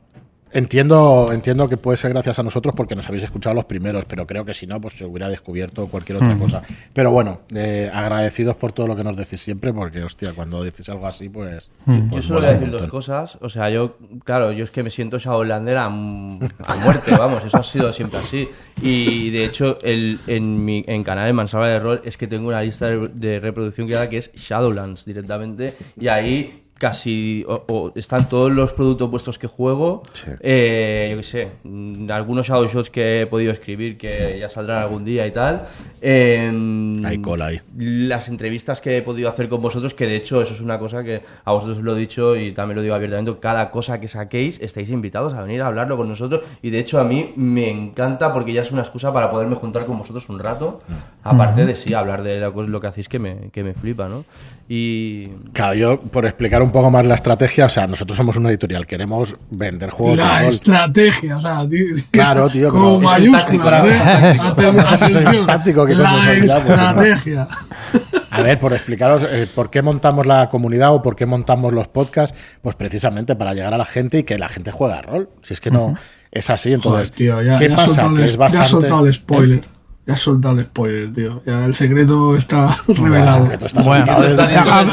[0.54, 4.26] entiendo, entiendo que puede ser gracias a nosotros porque nos habéis escuchado los primeros, pero
[4.26, 6.62] creo que si no, pues se hubiera descubierto cualquier otra cosa.
[6.92, 10.88] Pero bueno, eh, agradecidos por todo lo que nos decís siempre, porque hostia, cuando decís
[10.88, 11.68] algo así, pues.
[11.86, 13.38] Yo pues solo mola voy a decir dos cosas.
[13.40, 17.44] O sea, yo, claro, yo es que me siento Shadowlander a, a muerte, vamos.
[17.44, 18.48] Eso ha sido siempre así.
[18.80, 22.48] Y de hecho, el, en mi en canal, en Mansala de Rol, es que tengo
[22.48, 25.74] una lista de, de reproducción que, que es Shadowlands directamente.
[26.00, 30.02] Y ahí casi o- o están todos los productos puestos que juego.
[30.12, 30.26] Sí.
[30.40, 34.82] Eh, yo qué sé, mm, algunos Shadow Shots que he podido escribir que ya saldrán
[34.82, 35.62] algún día y tal.
[36.02, 37.60] Eh, Hay cola ahí.
[37.78, 41.02] las entrevistas que he podido hacer con vosotros, que de hecho eso es una cosa
[41.02, 44.08] que a vosotros os lo he dicho y también lo digo abiertamente, cada cosa que
[44.08, 47.70] saquéis estáis invitados a venir a hablarlo con nosotros y de hecho a mí me
[47.70, 50.82] encanta porque ya es una excusa para poderme juntar con vosotros un rato,
[51.22, 54.26] aparte de sí, hablar de lo, lo que hacéis que me, que me flipa, ¿no?
[54.66, 55.26] Y...
[55.52, 58.86] Claro, yo, por explicar un poco más la estrategia, o sea, nosotros somos una editorial,
[58.86, 60.48] queremos vender juegos de La rol.
[60.48, 64.72] estrategia, o sea, tío, Claro, tío, mayúsculas, un ¿eh?
[64.72, 64.80] ¿no?
[64.80, 65.46] Atención.
[65.46, 66.12] táctico, ¿qué La?
[66.12, 67.48] Ya, pues, estrategia.
[68.30, 71.86] A ver, por explicaros eh, por qué montamos la comunidad o por qué montamos los
[71.88, 75.28] podcasts, pues precisamente para llegar a la gente y que la gente juegue a rol.
[75.42, 75.94] Si es que no
[76.32, 77.86] es así, entonces, Joder, tío, ya, ¿qué ya pasa?
[77.86, 78.68] soltado Que el, es ya bastante...
[78.68, 79.60] soltado el spoiler.
[80.06, 81.42] Ya has soltado el spoiler, tío.
[81.46, 83.48] Ya el secreto está revelado.
[83.82, 84.12] Bueno,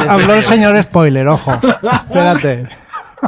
[0.08, 1.54] habló el señor spoiler, ojo.
[1.54, 2.70] Espérate.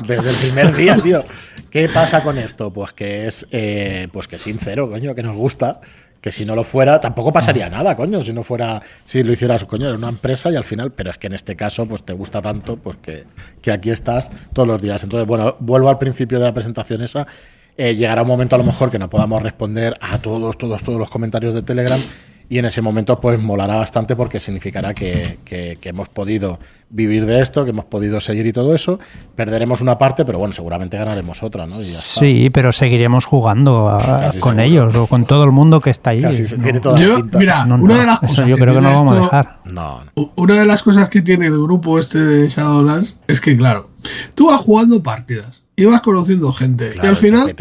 [0.07, 1.23] desde el primer día, tío.
[1.69, 2.71] ¿Qué pasa con esto?
[2.71, 5.81] Pues que es eh, pues que es sincero, coño, que nos gusta.
[6.21, 8.23] Que si no lo fuera, tampoco pasaría nada, coño.
[8.23, 11.17] Si no fuera, si lo hicieras, coño, en una empresa y al final, pero es
[11.17, 13.25] que en este caso, pues te gusta tanto, pues que,
[13.61, 15.03] que aquí estás todos los días.
[15.03, 17.27] Entonces, bueno, vuelvo al principio de la presentación esa.
[17.77, 20.99] Eh, llegará un momento a lo mejor que no podamos responder a todos, todos, todos
[20.99, 21.99] los comentarios de Telegram.
[22.49, 26.59] Y en ese momento, pues molará bastante porque significará que, que- que hemos podido
[26.89, 28.99] vivir de esto, que hemos podido seguir y todo eso.
[29.35, 31.81] Perderemos una parte, pero bueno, seguramente ganaremos otra, ¿no?
[31.81, 32.19] Y ya está.
[32.19, 34.61] Sí, pero seguiremos jugando a- Casi con seguro.
[34.83, 36.21] ellos o con todo el mundo que está ahí.
[36.21, 36.63] Casi se ¿no?
[36.63, 38.81] tiene toda la Yo, mira, No, no, una de las eso cosas yo creo que
[38.81, 39.59] no tiene lo vamos a esto- dejar.
[39.73, 40.11] No, no.
[40.15, 43.89] U- Una de las cosas que tiene el grupo este de Shadowlands es que, claro,
[44.35, 46.89] tú vas jugando partidas y vas conociendo gente.
[46.91, 47.55] Claro, y al te final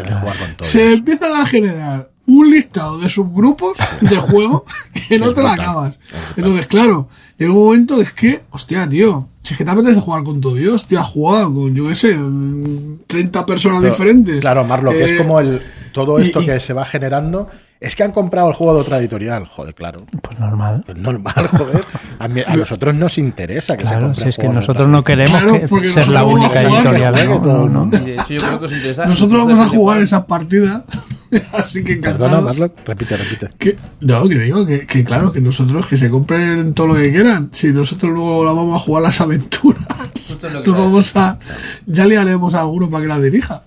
[0.60, 4.64] se empiezan a generar un listado de subgrupos de juego
[5.08, 5.94] que no Es te la brutal, acabas.
[5.94, 6.32] es brutal.
[6.36, 10.22] Entonces, claro, llega un momento es que, hostia, tío, si es que te apetece jugar
[10.22, 14.40] con todo Dios, tío, has jugado con, yo qué sé, mm, 30 personas Pero, diferentes.
[14.40, 15.60] Claro, Marlo, que Eh, es como el
[15.92, 17.48] todo y- esto y- que se va generando.
[17.82, 19.46] Es que han comprado el juego de otra editorial.
[19.46, 19.98] Joder, claro.
[20.22, 20.84] Pues normal.
[20.86, 21.84] Es normal, joder.
[22.18, 25.02] A, mí- a nosotros nos interesa que se Claro, compren si es que nosotros no
[25.02, 27.14] queremos Claro, que- porque ser la única editorial.
[27.26, 27.40] ¿no?
[27.66, 27.96] No, mundo.
[27.98, 29.06] Y de hecho yo creo que os interesa...
[29.06, 30.84] Nosotros vamos a jugar esa partida,
[31.52, 31.96] así que.
[31.96, 32.70] Marlo.
[32.84, 33.48] Repite, repite.
[33.58, 37.10] Que- no, que digo que, que claro, que nosotros que se compren todo lo que
[37.10, 37.48] quieran.
[37.52, 41.38] Si nosotros luego la vamos a jugar las aventuras, es lo que nos vamos a.
[41.86, 43.64] Ya le haremos a alguno para que la dirija.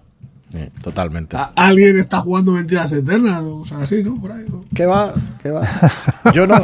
[0.83, 1.37] Totalmente.
[1.37, 4.19] A- alguien está jugando mentiras eternas o cosas así, ¿no?
[4.19, 4.45] Por ahí.
[4.47, 4.63] ¿no?
[4.73, 5.13] ¿Qué va?
[5.41, 5.67] ¿Qué va?
[6.33, 6.57] Yo no,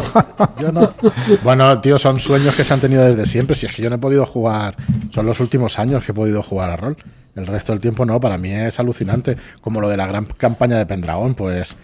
[0.60, 0.90] yo no.
[1.44, 3.56] Bueno, tío, son sueños que se han tenido desde siempre.
[3.56, 4.76] Si es que yo no he podido jugar,
[5.12, 6.98] son los últimos años que he podido jugar a rol.
[7.36, 9.38] El resto del tiempo no, para mí es alucinante.
[9.62, 11.76] Como lo de la gran campaña de Pendragón, pues,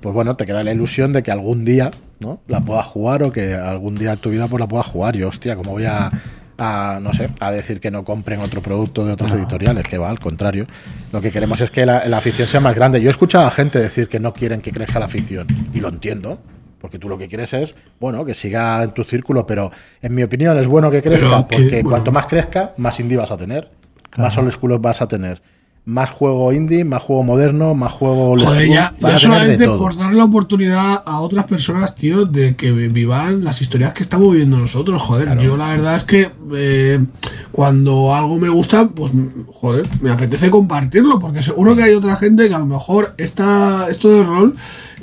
[0.00, 1.90] pues bueno, te queda la ilusión de que algún día,
[2.20, 2.40] ¿no?
[2.46, 5.16] La puedas jugar o que algún día en tu vida pues la puedas jugar.
[5.16, 6.10] Yo, hostia, ¿cómo voy a,
[6.58, 9.86] a, no sé, a decir que no compren otro producto de otras editoriales?
[9.86, 10.66] Que va, al contrario.
[11.12, 13.00] Lo que queremos es que la, la afición sea más grande.
[13.00, 15.46] Yo he escuchado a gente decir que no quieren que crezca la afición.
[15.72, 16.38] Y lo entiendo.
[16.84, 20.22] Porque tú lo que quieres es, bueno, que siga en tu círculo, pero en mi
[20.22, 21.88] opinión es bueno que crezca, porque bueno.
[21.88, 23.70] cuanto más crezca, más indie vas a tener,
[24.18, 25.40] más old vas a tener.
[25.86, 28.38] Más juego indie, más juego moderno, más juego...
[28.38, 32.72] Joder, ya, ya de solamente por darle la oportunidad a otras personas, tío, de que
[32.72, 35.38] vivan las historias que estamos viviendo nosotros, joder.
[35.38, 37.04] Yo la verdad es que eh,
[37.52, 39.12] cuando algo me gusta, pues
[39.52, 43.86] joder, me apetece compartirlo, porque seguro que hay otra gente que a lo mejor esta,
[43.90, 44.54] esto del rol,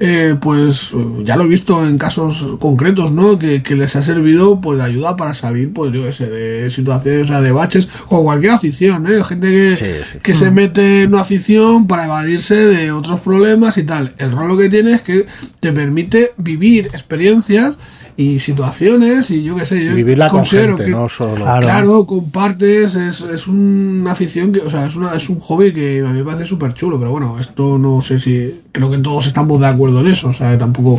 [0.04, 3.38] eh, pues ya lo he visto en casos concretos, ¿no?
[3.38, 6.70] Que, que les ha servido pues de ayuda para salir, pues yo qué sé, de
[6.72, 9.24] situaciones, o sea, de baches, o cualquier afición, ¿eh?
[9.24, 10.20] Gente que, Sí, sí.
[10.24, 14.12] que se mete en una afición para evadirse de otros problemas y tal.
[14.18, 15.28] El rol lo que tiene es que
[15.60, 17.78] te permite vivir experiencias
[18.17, 21.36] y situaciones y yo qué sé, yo vivirla con considero gente, que no solo...
[21.36, 21.62] Claro.
[21.62, 26.02] Claro, compartes, es, es una afición que, o sea, es, una, es un hobby que
[26.06, 29.28] a mí me parece súper chulo, pero bueno, esto no sé si, creo que todos
[29.28, 30.97] estamos de acuerdo en eso, o sea, tampoco...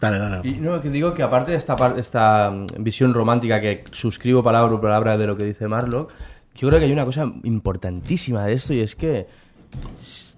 [0.00, 0.48] Dale, dale.
[0.48, 4.42] Y no, que digo que aparte de esta, par- esta mm, visión romántica que suscribo
[4.42, 6.10] palabra por palabra de lo que dice Marlock,
[6.54, 9.26] yo creo que hay una cosa importantísima de esto y es que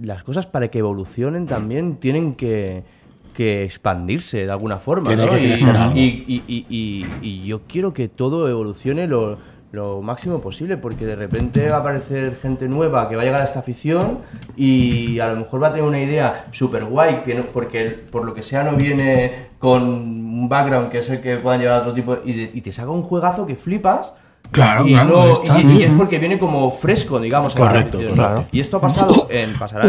[0.00, 2.84] las cosas para que evolucionen también tienen que,
[3.38, 5.10] que expandirse de alguna forma.
[5.14, 5.22] ¿no?
[5.38, 5.46] que
[5.96, 9.38] y, y, y- y- y- y yo quiero que todo evolucione lo,
[9.70, 13.40] lo máximo posible porque de repente va a aparecer gente nueva que va a llegar
[13.42, 14.18] a esta afición
[14.56, 17.22] y a lo mejor va a tener una idea súper guay
[17.54, 21.60] porque por lo que sea no viene con un background que es el que puedan
[21.60, 24.12] llevar a otro tipo y, de- y te saca un juegazo que flipas
[24.50, 25.60] Claro, y, claro, está.
[25.60, 28.14] y- y es porque viene como fresco, digamos, a Correcto, ¿no?
[28.14, 28.46] claro.
[28.50, 29.82] Y esto ha pasado en pasado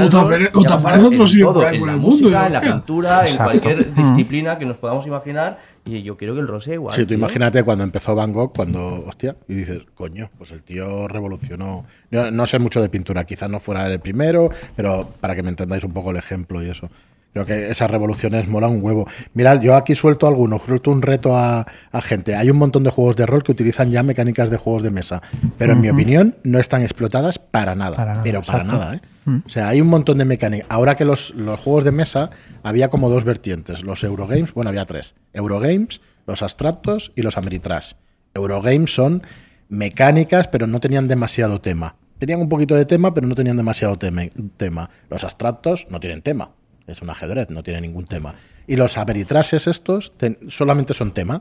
[0.73, 2.53] aparece otro en sitio todo, por ahí en por la el mundo, música, y en
[2.53, 6.61] la pintura, en cualquier disciplina que nos podamos imaginar y yo quiero que el rol
[6.61, 6.93] sea igual.
[6.95, 7.17] Sí, tú tío.
[7.17, 11.85] imagínate cuando empezó Van Gogh, cuando, hostia, y dices, coño, pues el tío revolucionó.
[12.11, 15.49] Yo no sé mucho de pintura, quizás no fuera el primero, pero para que me
[15.49, 16.89] entendáis un poco el ejemplo y eso.
[17.33, 19.07] Creo que esas revoluciones mola un huevo.
[19.33, 22.35] Mirad, yo aquí suelto algunos, suelto un reto a, a gente.
[22.35, 25.21] Hay un montón de juegos de rol que utilizan ya mecánicas de juegos de mesa,
[25.57, 27.95] pero en mi opinión no están explotadas para nada.
[27.95, 29.01] Para nada, pero para nada, ¿eh?
[29.45, 30.65] O sea, hay un montón de mecánicas.
[30.71, 32.31] Ahora que los, los juegos de mesa
[32.63, 33.83] había como dos vertientes.
[33.83, 35.13] Los Eurogames, bueno, había tres.
[35.33, 37.93] Eurogames, los abstractos y los Ameritrash.
[38.33, 39.21] Eurogames son
[39.67, 41.95] mecánicas, pero no tenían demasiado tema.
[42.17, 44.89] Tenían un poquito de tema, pero no tenían demasiado tema.
[45.09, 46.51] Los abstractos no tienen tema.
[46.89, 48.35] Es un ajedrez, no tiene ningún tema.
[48.67, 51.39] Y los Ameritrashes estos ten- solamente son tema.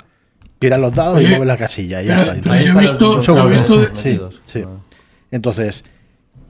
[0.59, 2.03] Tiran los dados y mueven la casilla.
[2.03, 2.35] Y ya está.
[2.61, 3.49] yo he visto- los yo he Seguro.
[3.49, 4.65] visto de- Sí.
[5.31, 5.85] Entonces,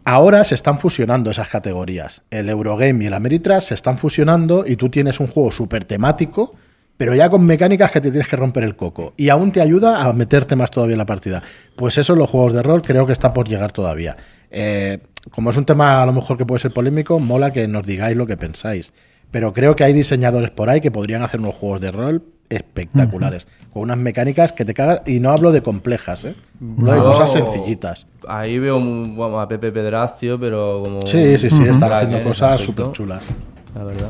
[0.04, 2.22] ahora se están fusionando esas categorías.
[2.30, 6.54] El Eurogame y el Ameritrash se están fusionando y tú tienes un juego súper temático,
[6.96, 9.14] pero ya con mecánicas que te tienes que romper el coco.
[9.16, 11.42] Y aún te ayuda a meterte más todavía en la partida.
[11.76, 14.16] Pues eso, los juegos de rol, creo que está por llegar todavía.
[14.50, 14.98] Eh,
[15.30, 18.16] como es un tema a lo mejor que puede ser polémico, mola que nos digáis
[18.16, 18.92] lo que pensáis.
[19.30, 23.46] Pero creo que hay diseñadores por ahí que podrían hacer unos juegos de rol espectaculares,
[23.72, 26.34] con unas mecánicas que te cagan, y no hablo de complejas, ¿eh?
[26.78, 28.06] hablo de cosas sencillitas.
[28.26, 31.06] Ahí veo un- bueno, a Pepe Pedrazio, pero como.
[31.06, 33.22] Sí, sí, sí, un está haciendo cosas súper chulas.
[33.74, 34.08] La verdad.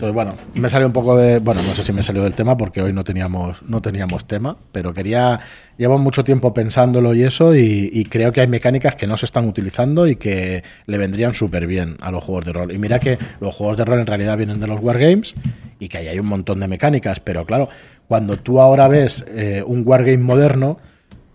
[0.00, 1.40] Entonces, bueno, me salió un poco de.
[1.40, 4.56] Bueno, no sé si me salió del tema porque hoy no teníamos, no teníamos tema,
[4.72, 5.40] pero quería.
[5.76, 9.46] Llevo mucho tiempo pensándolo y eso, y, creo que hay mecánicas que no se están
[9.46, 12.72] utilizando y que le vendrían súper bien a los juegos de rol.
[12.72, 15.34] Y mira que los juegos de rol en realidad vienen de los Wargames
[15.78, 17.68] y que ahí hay un montón de mecánicas, pero claro,
[18.08, 20.78] cuando tú ahora ves eh, un Wargame moderno.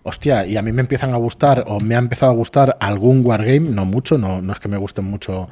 [0.02, 3.26] Hostia, y a mí me empiezan a gustar, o me ha empezado a gustar algún
[3.26, 5.48] wargame, no mucho, no, no es que me gusten mucho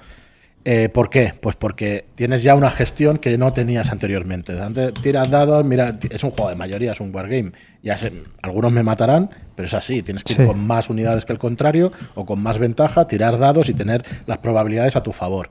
[0.64, 1.35] eh, ¿Por qué?
[1.38, 4.59] Pues porque tienes ya una gestión que no tenías anteriormente.
[4.61, 7.53] Antes tiras dados, mira, es un juego de mayoría, es un wargame.
[7.83, 10.03] Ya sé, algunos me matarán, pero es así.
[10.03, 10.46] Tienes que ir Sí.
[10.46, 14.38] con más unidades que el contrario o con más ventaja, tirar dados y tener las
[14.38, 15.50] probabilidades a tu favor.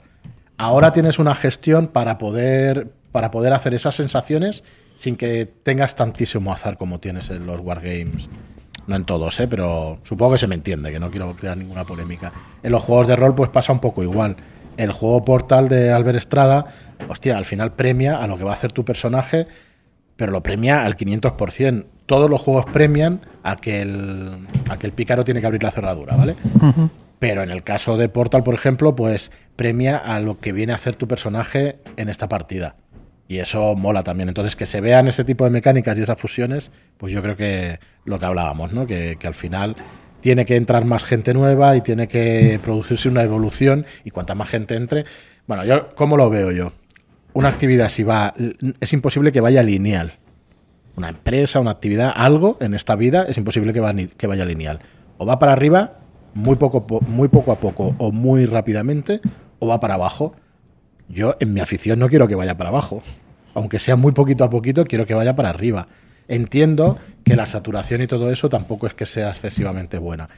[0.57, 4.63] Ahora tienes una gestión para poder, para poder hacer esas sensaciones
[4.97, 8.27] sin que tengas tantísimo azar como tienes en los wargames.
[8.85, 9.47] No en todos, ¿eh?
[9.47, 12.31] pero supongo que se me entiende, que no quiero crear ninguna polémica.
[12.63, 14.35] En los juegos de rol pues pasa un poco igual.
[14.77, 16.65] El juego Portal de Albert Estrada,
[17.07, 19.47] hostia, al final premia a lo que va a hacer tu personaje,
[20.15, 21.85] pero lo premia al 500%.
[22.05, 25.71] Todos los juegos premian a que el, a que el pícaro tiene que abrir la
[25.71, 26.35] cerradura, ¿vale?
[27.19, 30.75] Pero en el caso de Portal, por ejemplo, pues premia a lo que viene a
[30.75, 32.75] hacer tu personaje en esta partida.
[33.29, 34.27] Y eso mola también.
[34.27, 37.79] Entonces, que se vean ese tipo de mecánicas y esas fusiones, pues yo creo que
[38.03, 38.85] lo que hablábamos, ¿no?
[38.85, 39.77] Que, que al final
[40.23, 43.85] tiene que entrar más gente nueva y tiene que producirse una evolución.
[44.05, 45.03] Y cuanta más gente entre.
[45.47, 46.71] Bueno, yo, ¿cómo lo veo yo?
[47.33, 48.33] Una actividad, si va.
[48.79, 50.13] Es imposible que vaya lineal.
[50.95, 54.79] Una empresa, una actividad, algo en esta vida es imposible que, que vaya lineal.
[55.17, 55.95] O va para arriba,
[56.33, 59.19] muy poco, po- muy poco a poco, o muy rápidamente,
[59.59, 60.35] o va para abajo.
[61.09, 63.03] Yo en mi afición no quiero que vaya para abajo.
[63.55, 65.87] Aunque sea muy poquito a poquito, quiero que vaya para arriba.
[66.29, 70.29] Entiendo que la saturación y todo eso tampoco es que sea excesivamente buena.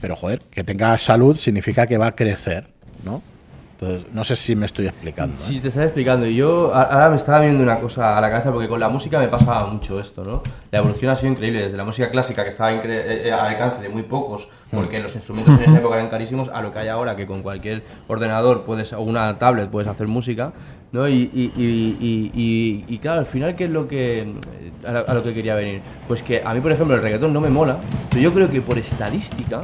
[0.00, 2.66] Pero joder, que tenga salud significa que va a crecer,
[3.04, 3.22] ¿no?
[3.84, 5.34] Entonces, no sé si me estoy explicando.
[5.34, 5.44] ¿eh?
[5.46, 6.26] Sí, te estaba explicando.
[6.26, 9.18] Y yo ahora me estaba viendo una cosa a la cabeza porque con la música
[9.18, 10.42] me pasaba mucho esto, ¿no?
[10.70, 11.62] La evolución ha sido increíble.
[11.62, 15.14] Desde la música clásica, que estaba eh, eh, al alcance de muy pocos, porque los
[15.14, 18.64] instrumentos en esa época eran carísimos, a lo que hay ahora, que con cualquier ordenador
[18.64, 20.52] puedes, o una tablet puedes hacer música,
[20.92, 21.06] ¿no?
[21.08, 24.32] Y, y, y, claro, al final, ¿qué es lo que.
[24.86, 25.82] A lo que quería venir?
[26.08, 27.78] Pues que a mí, por ejemplo, el reggaetón no me mola,
[28.10, 29.60] pero yo creo que por estadística.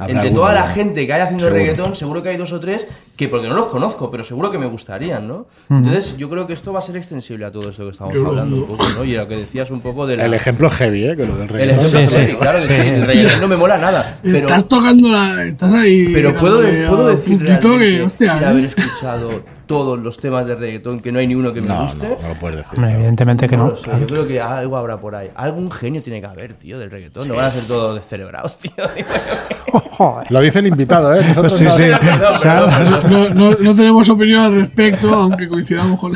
[0.00, 1.60] Habrá entre alguno, toda la gente que hay haciendo Seguro.
[1.62, 2.86] reggaetón, seguro que hay dos o tres
[3.16, 5.46] que, porque no los conozco, pero seguro que me gustarían, ¿no?
[5.68, 8.26] Entonces, yo creo que esto va a ser extensible a todo esto que estamos Yo
[8.26, 9.04] hablando un poco, ¿no?
[9.04, 11.16] Y a lo que decías un poco de la- El ejemplo heavy, ¿eh?
[11.16, 11.78] Que lo del el reggaetón.
[11.86, 12.16] ejemplo Sí, es sí.
[12.16, 14.18] heavy, claro que sí, el reggaetón no me mola nada.
[14.22, 15.44] Pero, Estás tocando la.
[15.44, 16.10] Estás ahí.
[16.14, 18.44] pero puedo, puedo decir que, hostia, ¿eh?
[18.46, 21.82] haber escuchado todos los temas de reggaetón, que no hay ni uno que me No,
[21.84, 21.98] guste.
[22.08, 22.84] no, no lo puedes decir.
[22.84, 23.76] Evidentemente que No no.
[23.76, 25.30] sé, yo creo que algo habrá por ahí.
[25.36, 27.28] Algún genio tiene que haber, tío, del reggaetón.
[27.28, 28.72] no van a ser todos descerebrados, tío.
[30.30, 31.22] Lo dice el invitado, ¿eh?
[31.28, 33.48] Nosotros Pues sí, no.
[33.48, 33.56] sí.
[33.62, 36.12] No tenemos opinión al respecto, aunque coincidamos con.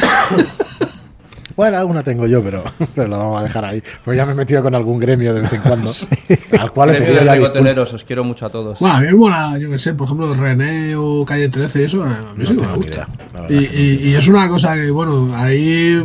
[1.57, 2.62] Bueno, alguna tengo yo, pero,
[2.94, 3.82] pero lo vamos a dejar ahí.
[4.05, 5.90] Porque ya me he metido con algún gremio de vez en cuando.
[6.59, 8.78] Al cual he Gremio de os quiero mucho a todos.
[8.80, 11.84] Bueno, a mí me mola, yo que sé, por ejemplo, René o Calle 13 y
[11.84, 12.92] eso, a mí sí me gusta.
[12.92, 13.09] idea,
[13.48, 13.57] la Y,
[14.02, 16.02] y- y es una cosa que, bueno, ahí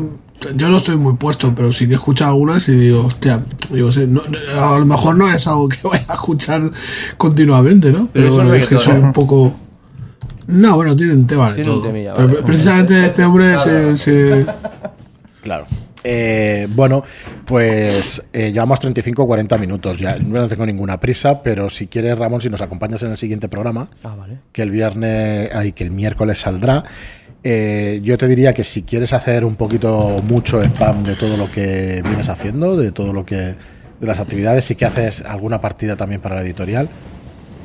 [0.55, 3.41] yo no estoy muy puesto, pero sí que escucho algunas y digo, hostia,
[3.71, 4.21] yo sé, no-
[4.57, 6.71] a lo mejor no es algo que vaya a escuchar
[7.17, 8.07] continuamente, ¿no?
[8.13, 9.53] Pero es bueno, es que soy un poco...
[10.47, 11.85] No, bueno, tienen tema de Tiene un todo.
[11.87, 13.95] temilla, Pero precisamente este hombre se...
[13.97, 14.45] se-
[15.41, 15.65] Claro.
[16.03, 17.03] Eh, bueno,
[17.45, 19.99] pues eh, llevamos 35 o 40 minutos.
[19.99, 23.49] Ya no tengo ninguna prisa, pero si quieres, Ramón, si nos acompañas en el siguiente
[23.49, 24.37] programa, Ah, vale.
[24.51, 26.83] que el viernes, ay, que el miércoles saldrá.
[27.43, 31.49] eh, yo te diría que si quieres hacer un poquito mucho spam de todo lo
[31.49, 33.35] que vienes haciendo, de todo lo que
[34.01, 36.89] de las actividades, sí que haces alguna partida también para la editorial,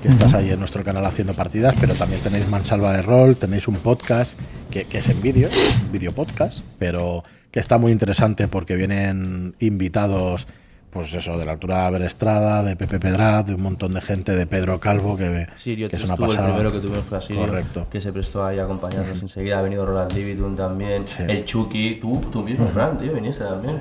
[0.01, 3.67] que estás ahí en nuestro canal haciendo partidas, pero también tenéis Mansalva de Rol, tenéis
[3.67, 4.39] un podcast
[4.71, 5.49] que, que es en vídeo,
[5.87, 7.25] un vídeo podcast, pero
[7.55, 10.49] que está muy interesante porque vienen invitados,
[10.91, 14.01] pues eso, de la altura de Albert Estrada, de Pepe Pedraz, de un montón de
[14.01, 16.53] gente, de Pedro Calvo, que, Sirio, que es una estuvo el pasada.
[16.53, 17.87] primero que tuvimos fue a Sirio, Correcto.
[17.89, 19.61] que se prestó ahí a acompañarnos enseguida.
[19.61, 21.23] Ha venido Roland Lividun también, Sí.
[21.29, 23.79] el Chucky, tú, tú mismo, Fran, tío, viniste también.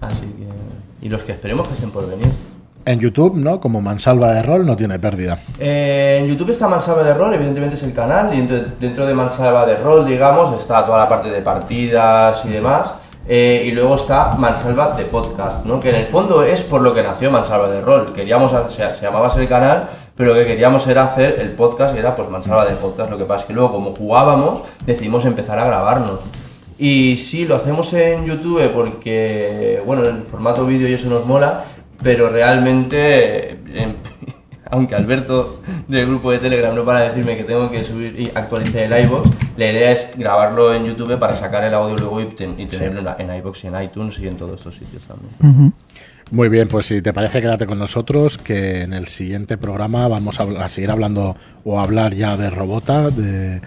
[0.00, 1.04] Así que...
[1.04, 2.28] Y los que esperemos que estén por venir.
[2.84, 3.58] En YouTube, ¿no?
[3.58, 5.40] Como Mansalva de Rol, no tiene pérdida.
[5.58, 9.14] Eh, en YouTube está Mansalva de Rol, evidentemente es el canal, y dentro, dentro de
[9.14, 12.92] Mansalva de Rol, digamos, está toda la parte de partidas y demás.
[13.28, 15.80] Eh, y luego está Mansalva de Podcast, ¿no?
[15.80, 18.12] Que en el fondo es por lo que nació Mansalva de Rol.
[18.12, 21.98] Queríamos, ha- se, llamaba el canal, pero lo que queríamos era hacer el podcast y
[21.98, 23.10] era pues Mansalva de Podcast.
[23.10, 26.20] Lo que pasa es que luego, como jugábamos, decidimos empezar a grabarnos.
[26.78, 31.64] Y sí, lo hacemos en YouTube porque, bueno, el formato vídeo y eso nos mola,
[32.02, 33.94] pero realmente, em,
[34.70, 38.30] aunque Alberto del grupo de Telegram no para de decirme que tengo que subir y
[38.34, 42.26] actualizar el iVoox, la idea es grabarlo en YouTube para sacar el audio luego y,
[42.26, 45.72] ten- y tenerlo en, en iVoox y en iTunes y en todos estos sitios también.
[46.32, 50.40] Muy bien, pues si te parece, quédate con nosotros, que en el siguiente programa vamos
[50.40, 53.60] a seguir hablando o a hablar ya de Robota, de,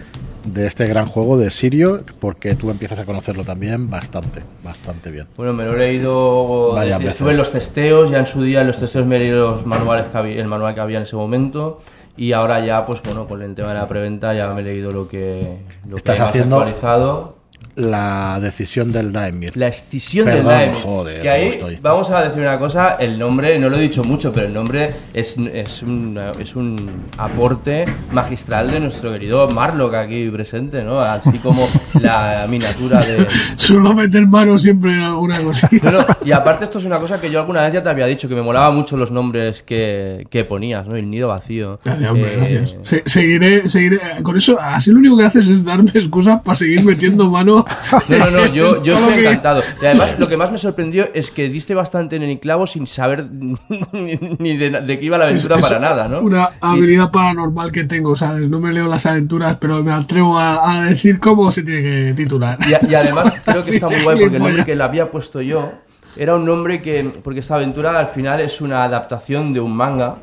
[0.44, 5.26] de este gran juego de Sirio, porque tú empiezas a conocerlo también bastante, bastante bien.
[5.36, 8.66] Bueno, me lo he leído, desde- estuve en los testeos, ya en su día en
[8.66, 11.16] los testeos me he leído los manuales que había, el manual que había en ese
[11.16, 11.80] momento
[12.16, 14.90] y ahora ya, pues bueno, con el tema de la preventa ya me he leído
[14.90, 17.39] lo que, lo que Estás más haciendo- actualizado.
[17.76, 19.56] La decisión del Daemir.
[19.56, 20.82] La escisión Perdón, del Daemir.
[20.82, 21.78] joder, que ahí, estoy.
[21.80, 24.90] vamos a decir una cosa, el nombre, no lo he dicho mucho, pero el nombre
[25.14, 26.76] es, es, un, es un
[27.18, 31.00] aporte magistral de nuestro querido Marlock aquí presente, ¿no?
[31.00, 31.66] Así como
[32.00, 33.26] la miniatura de...
[33.56, 35.70] Suelo meter mano siempre en alguna cosita.
[35.90, 38.06] No, no, y aparte esto es una cosa que yo alguna vez ya te había
[38.06, 40.96] dicho, que me molaba mucho los nombres que, que ponías, ¿no?
[40.96, 41.78] El nido vacío.
[41.84, 42.74] Gracias, hombre, Eh, gracias.
[42.82, 44.00] Se- seguiré, seguiré.
[44.22, 47.64] Con eso, así lo único que haces es darme excusas para seguir metiendo mano.
[48.08, 49.62] No, no, no, yo, yo estoy encantado.
[49.82, 52.86] Y además, lo que más me sorprendió es que diste bastante en el clavo sin
[52.86, 53.26] saber
[53.92, 56.20] ni de, de qué iba la aventura Es- para es nada, ¿no?
[56.20, 58.48] Una Y- habilidad paranormal que tengo, ¿sabes?
[58.48, 62.12] No me leo las aventuras, pero me atrevo a, a decir cómo se tiene que
[62.14, 62.58] titular.
[62.68, 65.10] Y, a- y además creo que está muy guay porque el nombre que le había
[65.10, 65.72] puesto yo
[66.16, 70.16] era un nombre que, porque esta aventura al final es una adaptación de un manga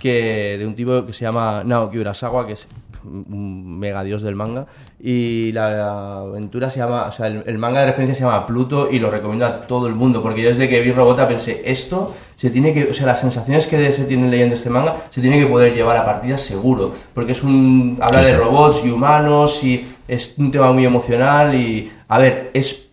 [0.00, 2.68] que de un tipo que se llama Naoki Urasawa, que es
[3.04, 4.66] un mega dios del manga.
[5.00, 8.88] Y la aventura se llama, o sea, el, el manga de referencia se llama Pluto
[8.90, 12.12] y lo recomiendo a todo el mundo porque yo desde que vi Robota pensé, esto
[12.36, 15.38] se tiene que, o sea, las sensaciones que se tienen leyendo este manga se tiene
[15.38, 19.86] que poder llevar a partida seguro, porque es un habla de robots y humanos y
[20.08, 22.86] es un tema muy emocional y a ver, es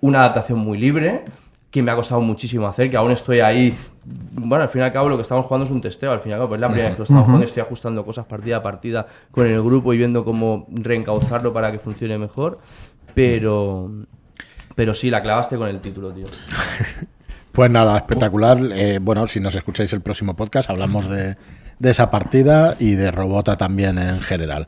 [0.00, 1.24] una adaptación muy libre
[1.80, 3.76] que me ha costado muchísimo hacer, que aún estoy ahí.
[4.04, 6.30] Bueno, al fin y al cabo lo que estamos jugando es un testeo, al fin
[6.30, 8.24] y al cabo pues es la primera vez que lo estamos jugando, estoy ajustando cosas
[8.26, 12.58] partida a partida con el grupo y viendo cómo reencauzarlo para que funcione mejor,
[13.14, 13.90] pero
[14.74, 16.24] pero sí, la clavaste con el título, tío.
[17.52, 18.58] Pues nada, espectacular.
[18.74, 21.36] Eh, bueno, si nos escucháis el próximo podcast, hablamos de,
[21.78, 24.66] de esa partida y de Robota también en general.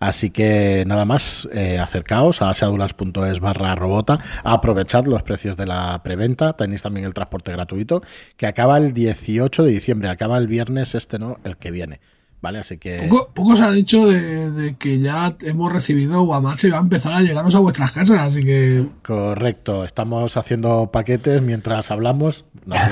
[0.00, 6.00] Así que nada más, eh, acercaos a seadulas.es barra robota, aprovechad los precios de la
[6.04, 8.02] preventa, tenéis también el transporte gratuito,
[8.36, 11.38] que acaba el 18 de diciembre, acaba el viernes este, ¿no?
[11.44, 12.00] El que viene.
[12.40, 12.60] ¿Vale?
[12.60, 13.08] Así que.
[13.34, 17.20] Poco, se ha dicho de, que ya hemos recibido Guamatch y va a empezar a
[17.20, 18.86] llegaros a vuestras casas, así que.
[19.02, 22.44] Correcto, estamos haciendo paquetes mientras hablamos.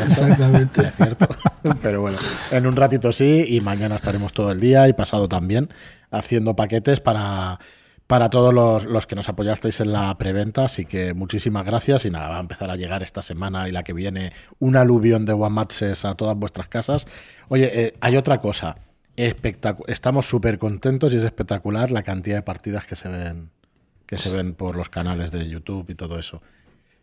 [0.05, 0.89] Exactamente.
[0.89, 1.29] Es cierto.
[1.83, 2.19] Pero bueno,
[2.51, 5.69] en un ratito sí, y mañana estaremos todo el día y pasado también
[6.11, 7.59] haciendo paquetes para,
[8.07, 10.65] para todos los, los, que nos apoyasteis en la preventa.
[10.65, 13.83] Así que muchísimas gracias y nada, va a empezar a llegar esta semana y la
[13.83, 17.07] que viene un aluvión de Guamatches a todas vuestras casas.
[17.49, 18.77] Oye, eh, hay otra cosa
[19.17, 23.51] estamos súper contentos y es espectacular la cantidad de partidas que se ven
[24.07, 26.41] que se ven por los canales de YouTube y todo eso.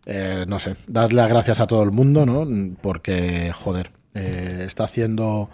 [0.06, 2.48] Eh, no sé, darle las gracias a todo el mundo, ¿no?
[2.82, 5.50] Porque, joder, eh, está haciendo.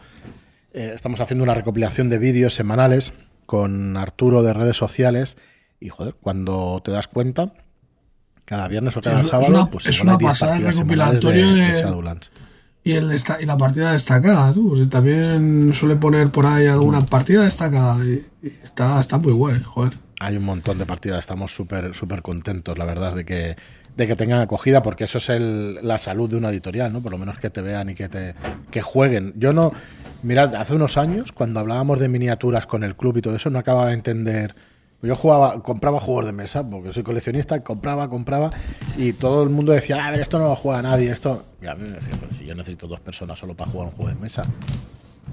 [0.72, 3.14] Estamos haciendo una recopilación de vídeos semanales
[3.50, 5.36] con Arturo de redes sociales.
[5.80, 7.52] Y, joder, cuando te das cuenta,
[8.46, 12.20] cada viernes o cada sábado, una, pues es una pasada el recopilatorio de, de,
[12.84, 13.10] y, el
[13.42, 14.70] y la partida destacada, ¿no?
[14.70, 18.24] Pues también suele poner por ahí alguna partida destacada y,
[18.62, 19.98] está, está muy guay, joder.
[20.20, 23.58] Hay un montón de partidas, estamos súper súper contentos, la verdad, de que,
[23.98, 27.02] de que tengan acogida, porque eso es el, la salud de una editorial, ¿no?
[27.02, 28.36] Por lo menos que te vean y que te
[28.70, 29.34] que jueguen.
[29.38, 29.72] Yo no,
[30.24, 33.60] mirad, hace unos años, cuando hablábamos de miniaturas con el club y todo eso, no
[33.60, 34.56] acababa de entender
[35.02, 38.50] yo jugaba, compraba juegos de mesa, porque soy coleccionista, compraba, compraba,
[38.98, 41.46] y todo el mundo decía, a ver, esto no lo juega nadie, esto...
[41.62, 44.10] Y a mí me decía, si yo necesito dos personas solo para jugar un juego
[44.14, 44.44] de mesa.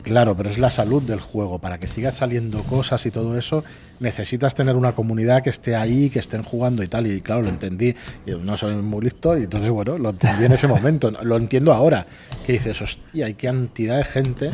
[0.06, 1.58] Claro, pero es la salud del juego.
[1.58, 3.64] Para que sigan saliendo cosas y todo eso,
[3.98, 7.08] necesitas tener una comunidad que esté ahí, que estén jugando y tal.
[7.08, 7.96] Y claro, lo entendí.
[8.24, 11.10] Yo no soy muy listo y entonces, bueno, lo entendí en ese momento.
[11.10, 12.06] Lo entiendo ahora.
[12.46, 14.50] Que dices, hostia, hay cantidad de gente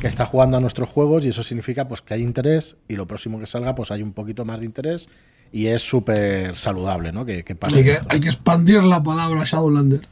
[0.00, 3.06] que está jugando a nuestros juegos y eso significa pues que hay interés y lo
[3.06, 5.08] próximo que salga pues hay un poquito más de interés
[5.52, 7.24] y es súper saludable, ¿no?
[7.24, 10.06] Que, pase hay, que, hay que expandir la palabra Shadowlander.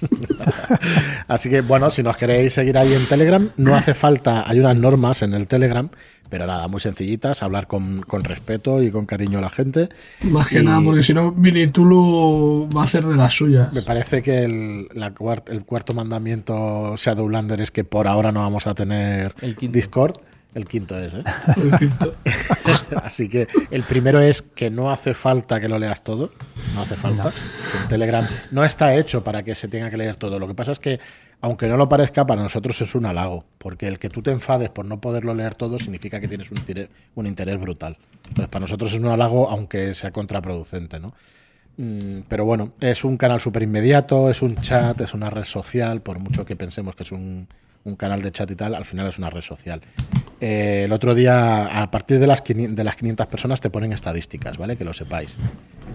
[1.28, 4.76] Así que bueno, si nos queréis seguir ahí en Telegram, no hace falta, hay unas
[4.76, 5.90] normas en el Telegram
[6.30, 9.88] pero nada, muy sencillitas, hablar con, respeto y con cariño a la gente.
[10.22, 13.72] Más que nada, porque si no, Minitulu va a hacer de las suyas.
[13.72, 15.12] Me parece que el, la
[15.48, 20.18] el cuarto mandamiento Shadowlander es que por ahora no vamos a tener el Discord.
[20.54, 21.22] El quinto es, ¿eh?
[21.56, 22.14] El quinto.
[23.02, 26.32] Así que el primero es que no hace falta que lo leas todo.
[26.74, 27.30] No hace falta.
[27.88, 30.38] Telegram no está hecho para que se tenga que leer todo.
[30.38, 30.98] Lo que pasa es que
[31.40, 34.68] aunque no lo parezca, para nosotros es un halago, porque el que tú te enfades
[34.68, 36.58] por no poderlo leer todo significa que tienes un,
[37.14, 37.96] un interés brutal.
[38.28, 41.14] Entonces, para nosotros es un halago, aunque sea contraproducente, ¿no?
[41.76, 46.02] Mm, pero bueno, es un canal súper inmediato, es un chat, es una red social,
[46.02, 47.48] por mucho que pensemos que es un,
[47.96, 49.80] canal de chat y tal, al final es una red social.
[50.40, 54.56] Eh, el otro día, a partir de las, de las 500 personas, te ponen estadísticas,
[54.56, 54.76] ¿vale?
[54.76, 55.36] Que lo sepáis.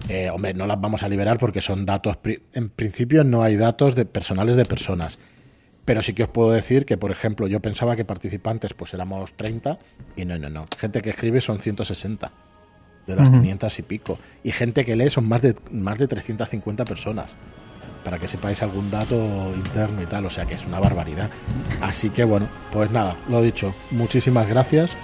[0.08, 2.18] Eh, hombre, no las vamos a liberar porque son datos,
[2.52, 5.18] en principio no hay datos de personales de personas
[5.86, 9.32] pero sí que os puedo decir que, por ejemplo, yo pensaba que participantes pues éramos
[9.34, 9.78] 30
[10.16, 10.66] y no, no, no.
[10.76, 12.32] Gente que escribe son 160
[13.06, 14.18] de las 500 y pico.
[14.42, 17.30] Y gente que lee son más de, más de 350 personas.
[18.06, 20.26] Para que sepáis algún dato interno y tal.
[20.26, 21.28] O sea que es una barbaridad.
[21.82, 23.74] Así que bueno, pues nada, lo dicho.
[23.90, 24.96] Muchísimas gracias.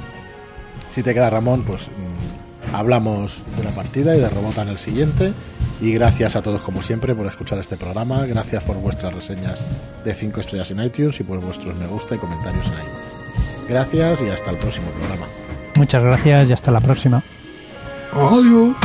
[0.95, 4.79] Si te queda Ramón, pues mm, hablamos de la partida y de Robota en el
[4.79, 5.33] siguiente.
[5.81, 9.59] Y gracias a todos como siempre por escuchar este programa, gracias por vuestras reseñas
[10.05, 13.69] de 5 estrellas en iTunes y por vuestros me gusta y comentarios en iTunes.
[13.69, 15.27] Gracias y hasta el próximo programa.
[15.75, 17.21] Muchas gracias y hasta la próxima.
[18.13, 18.77] Adiós.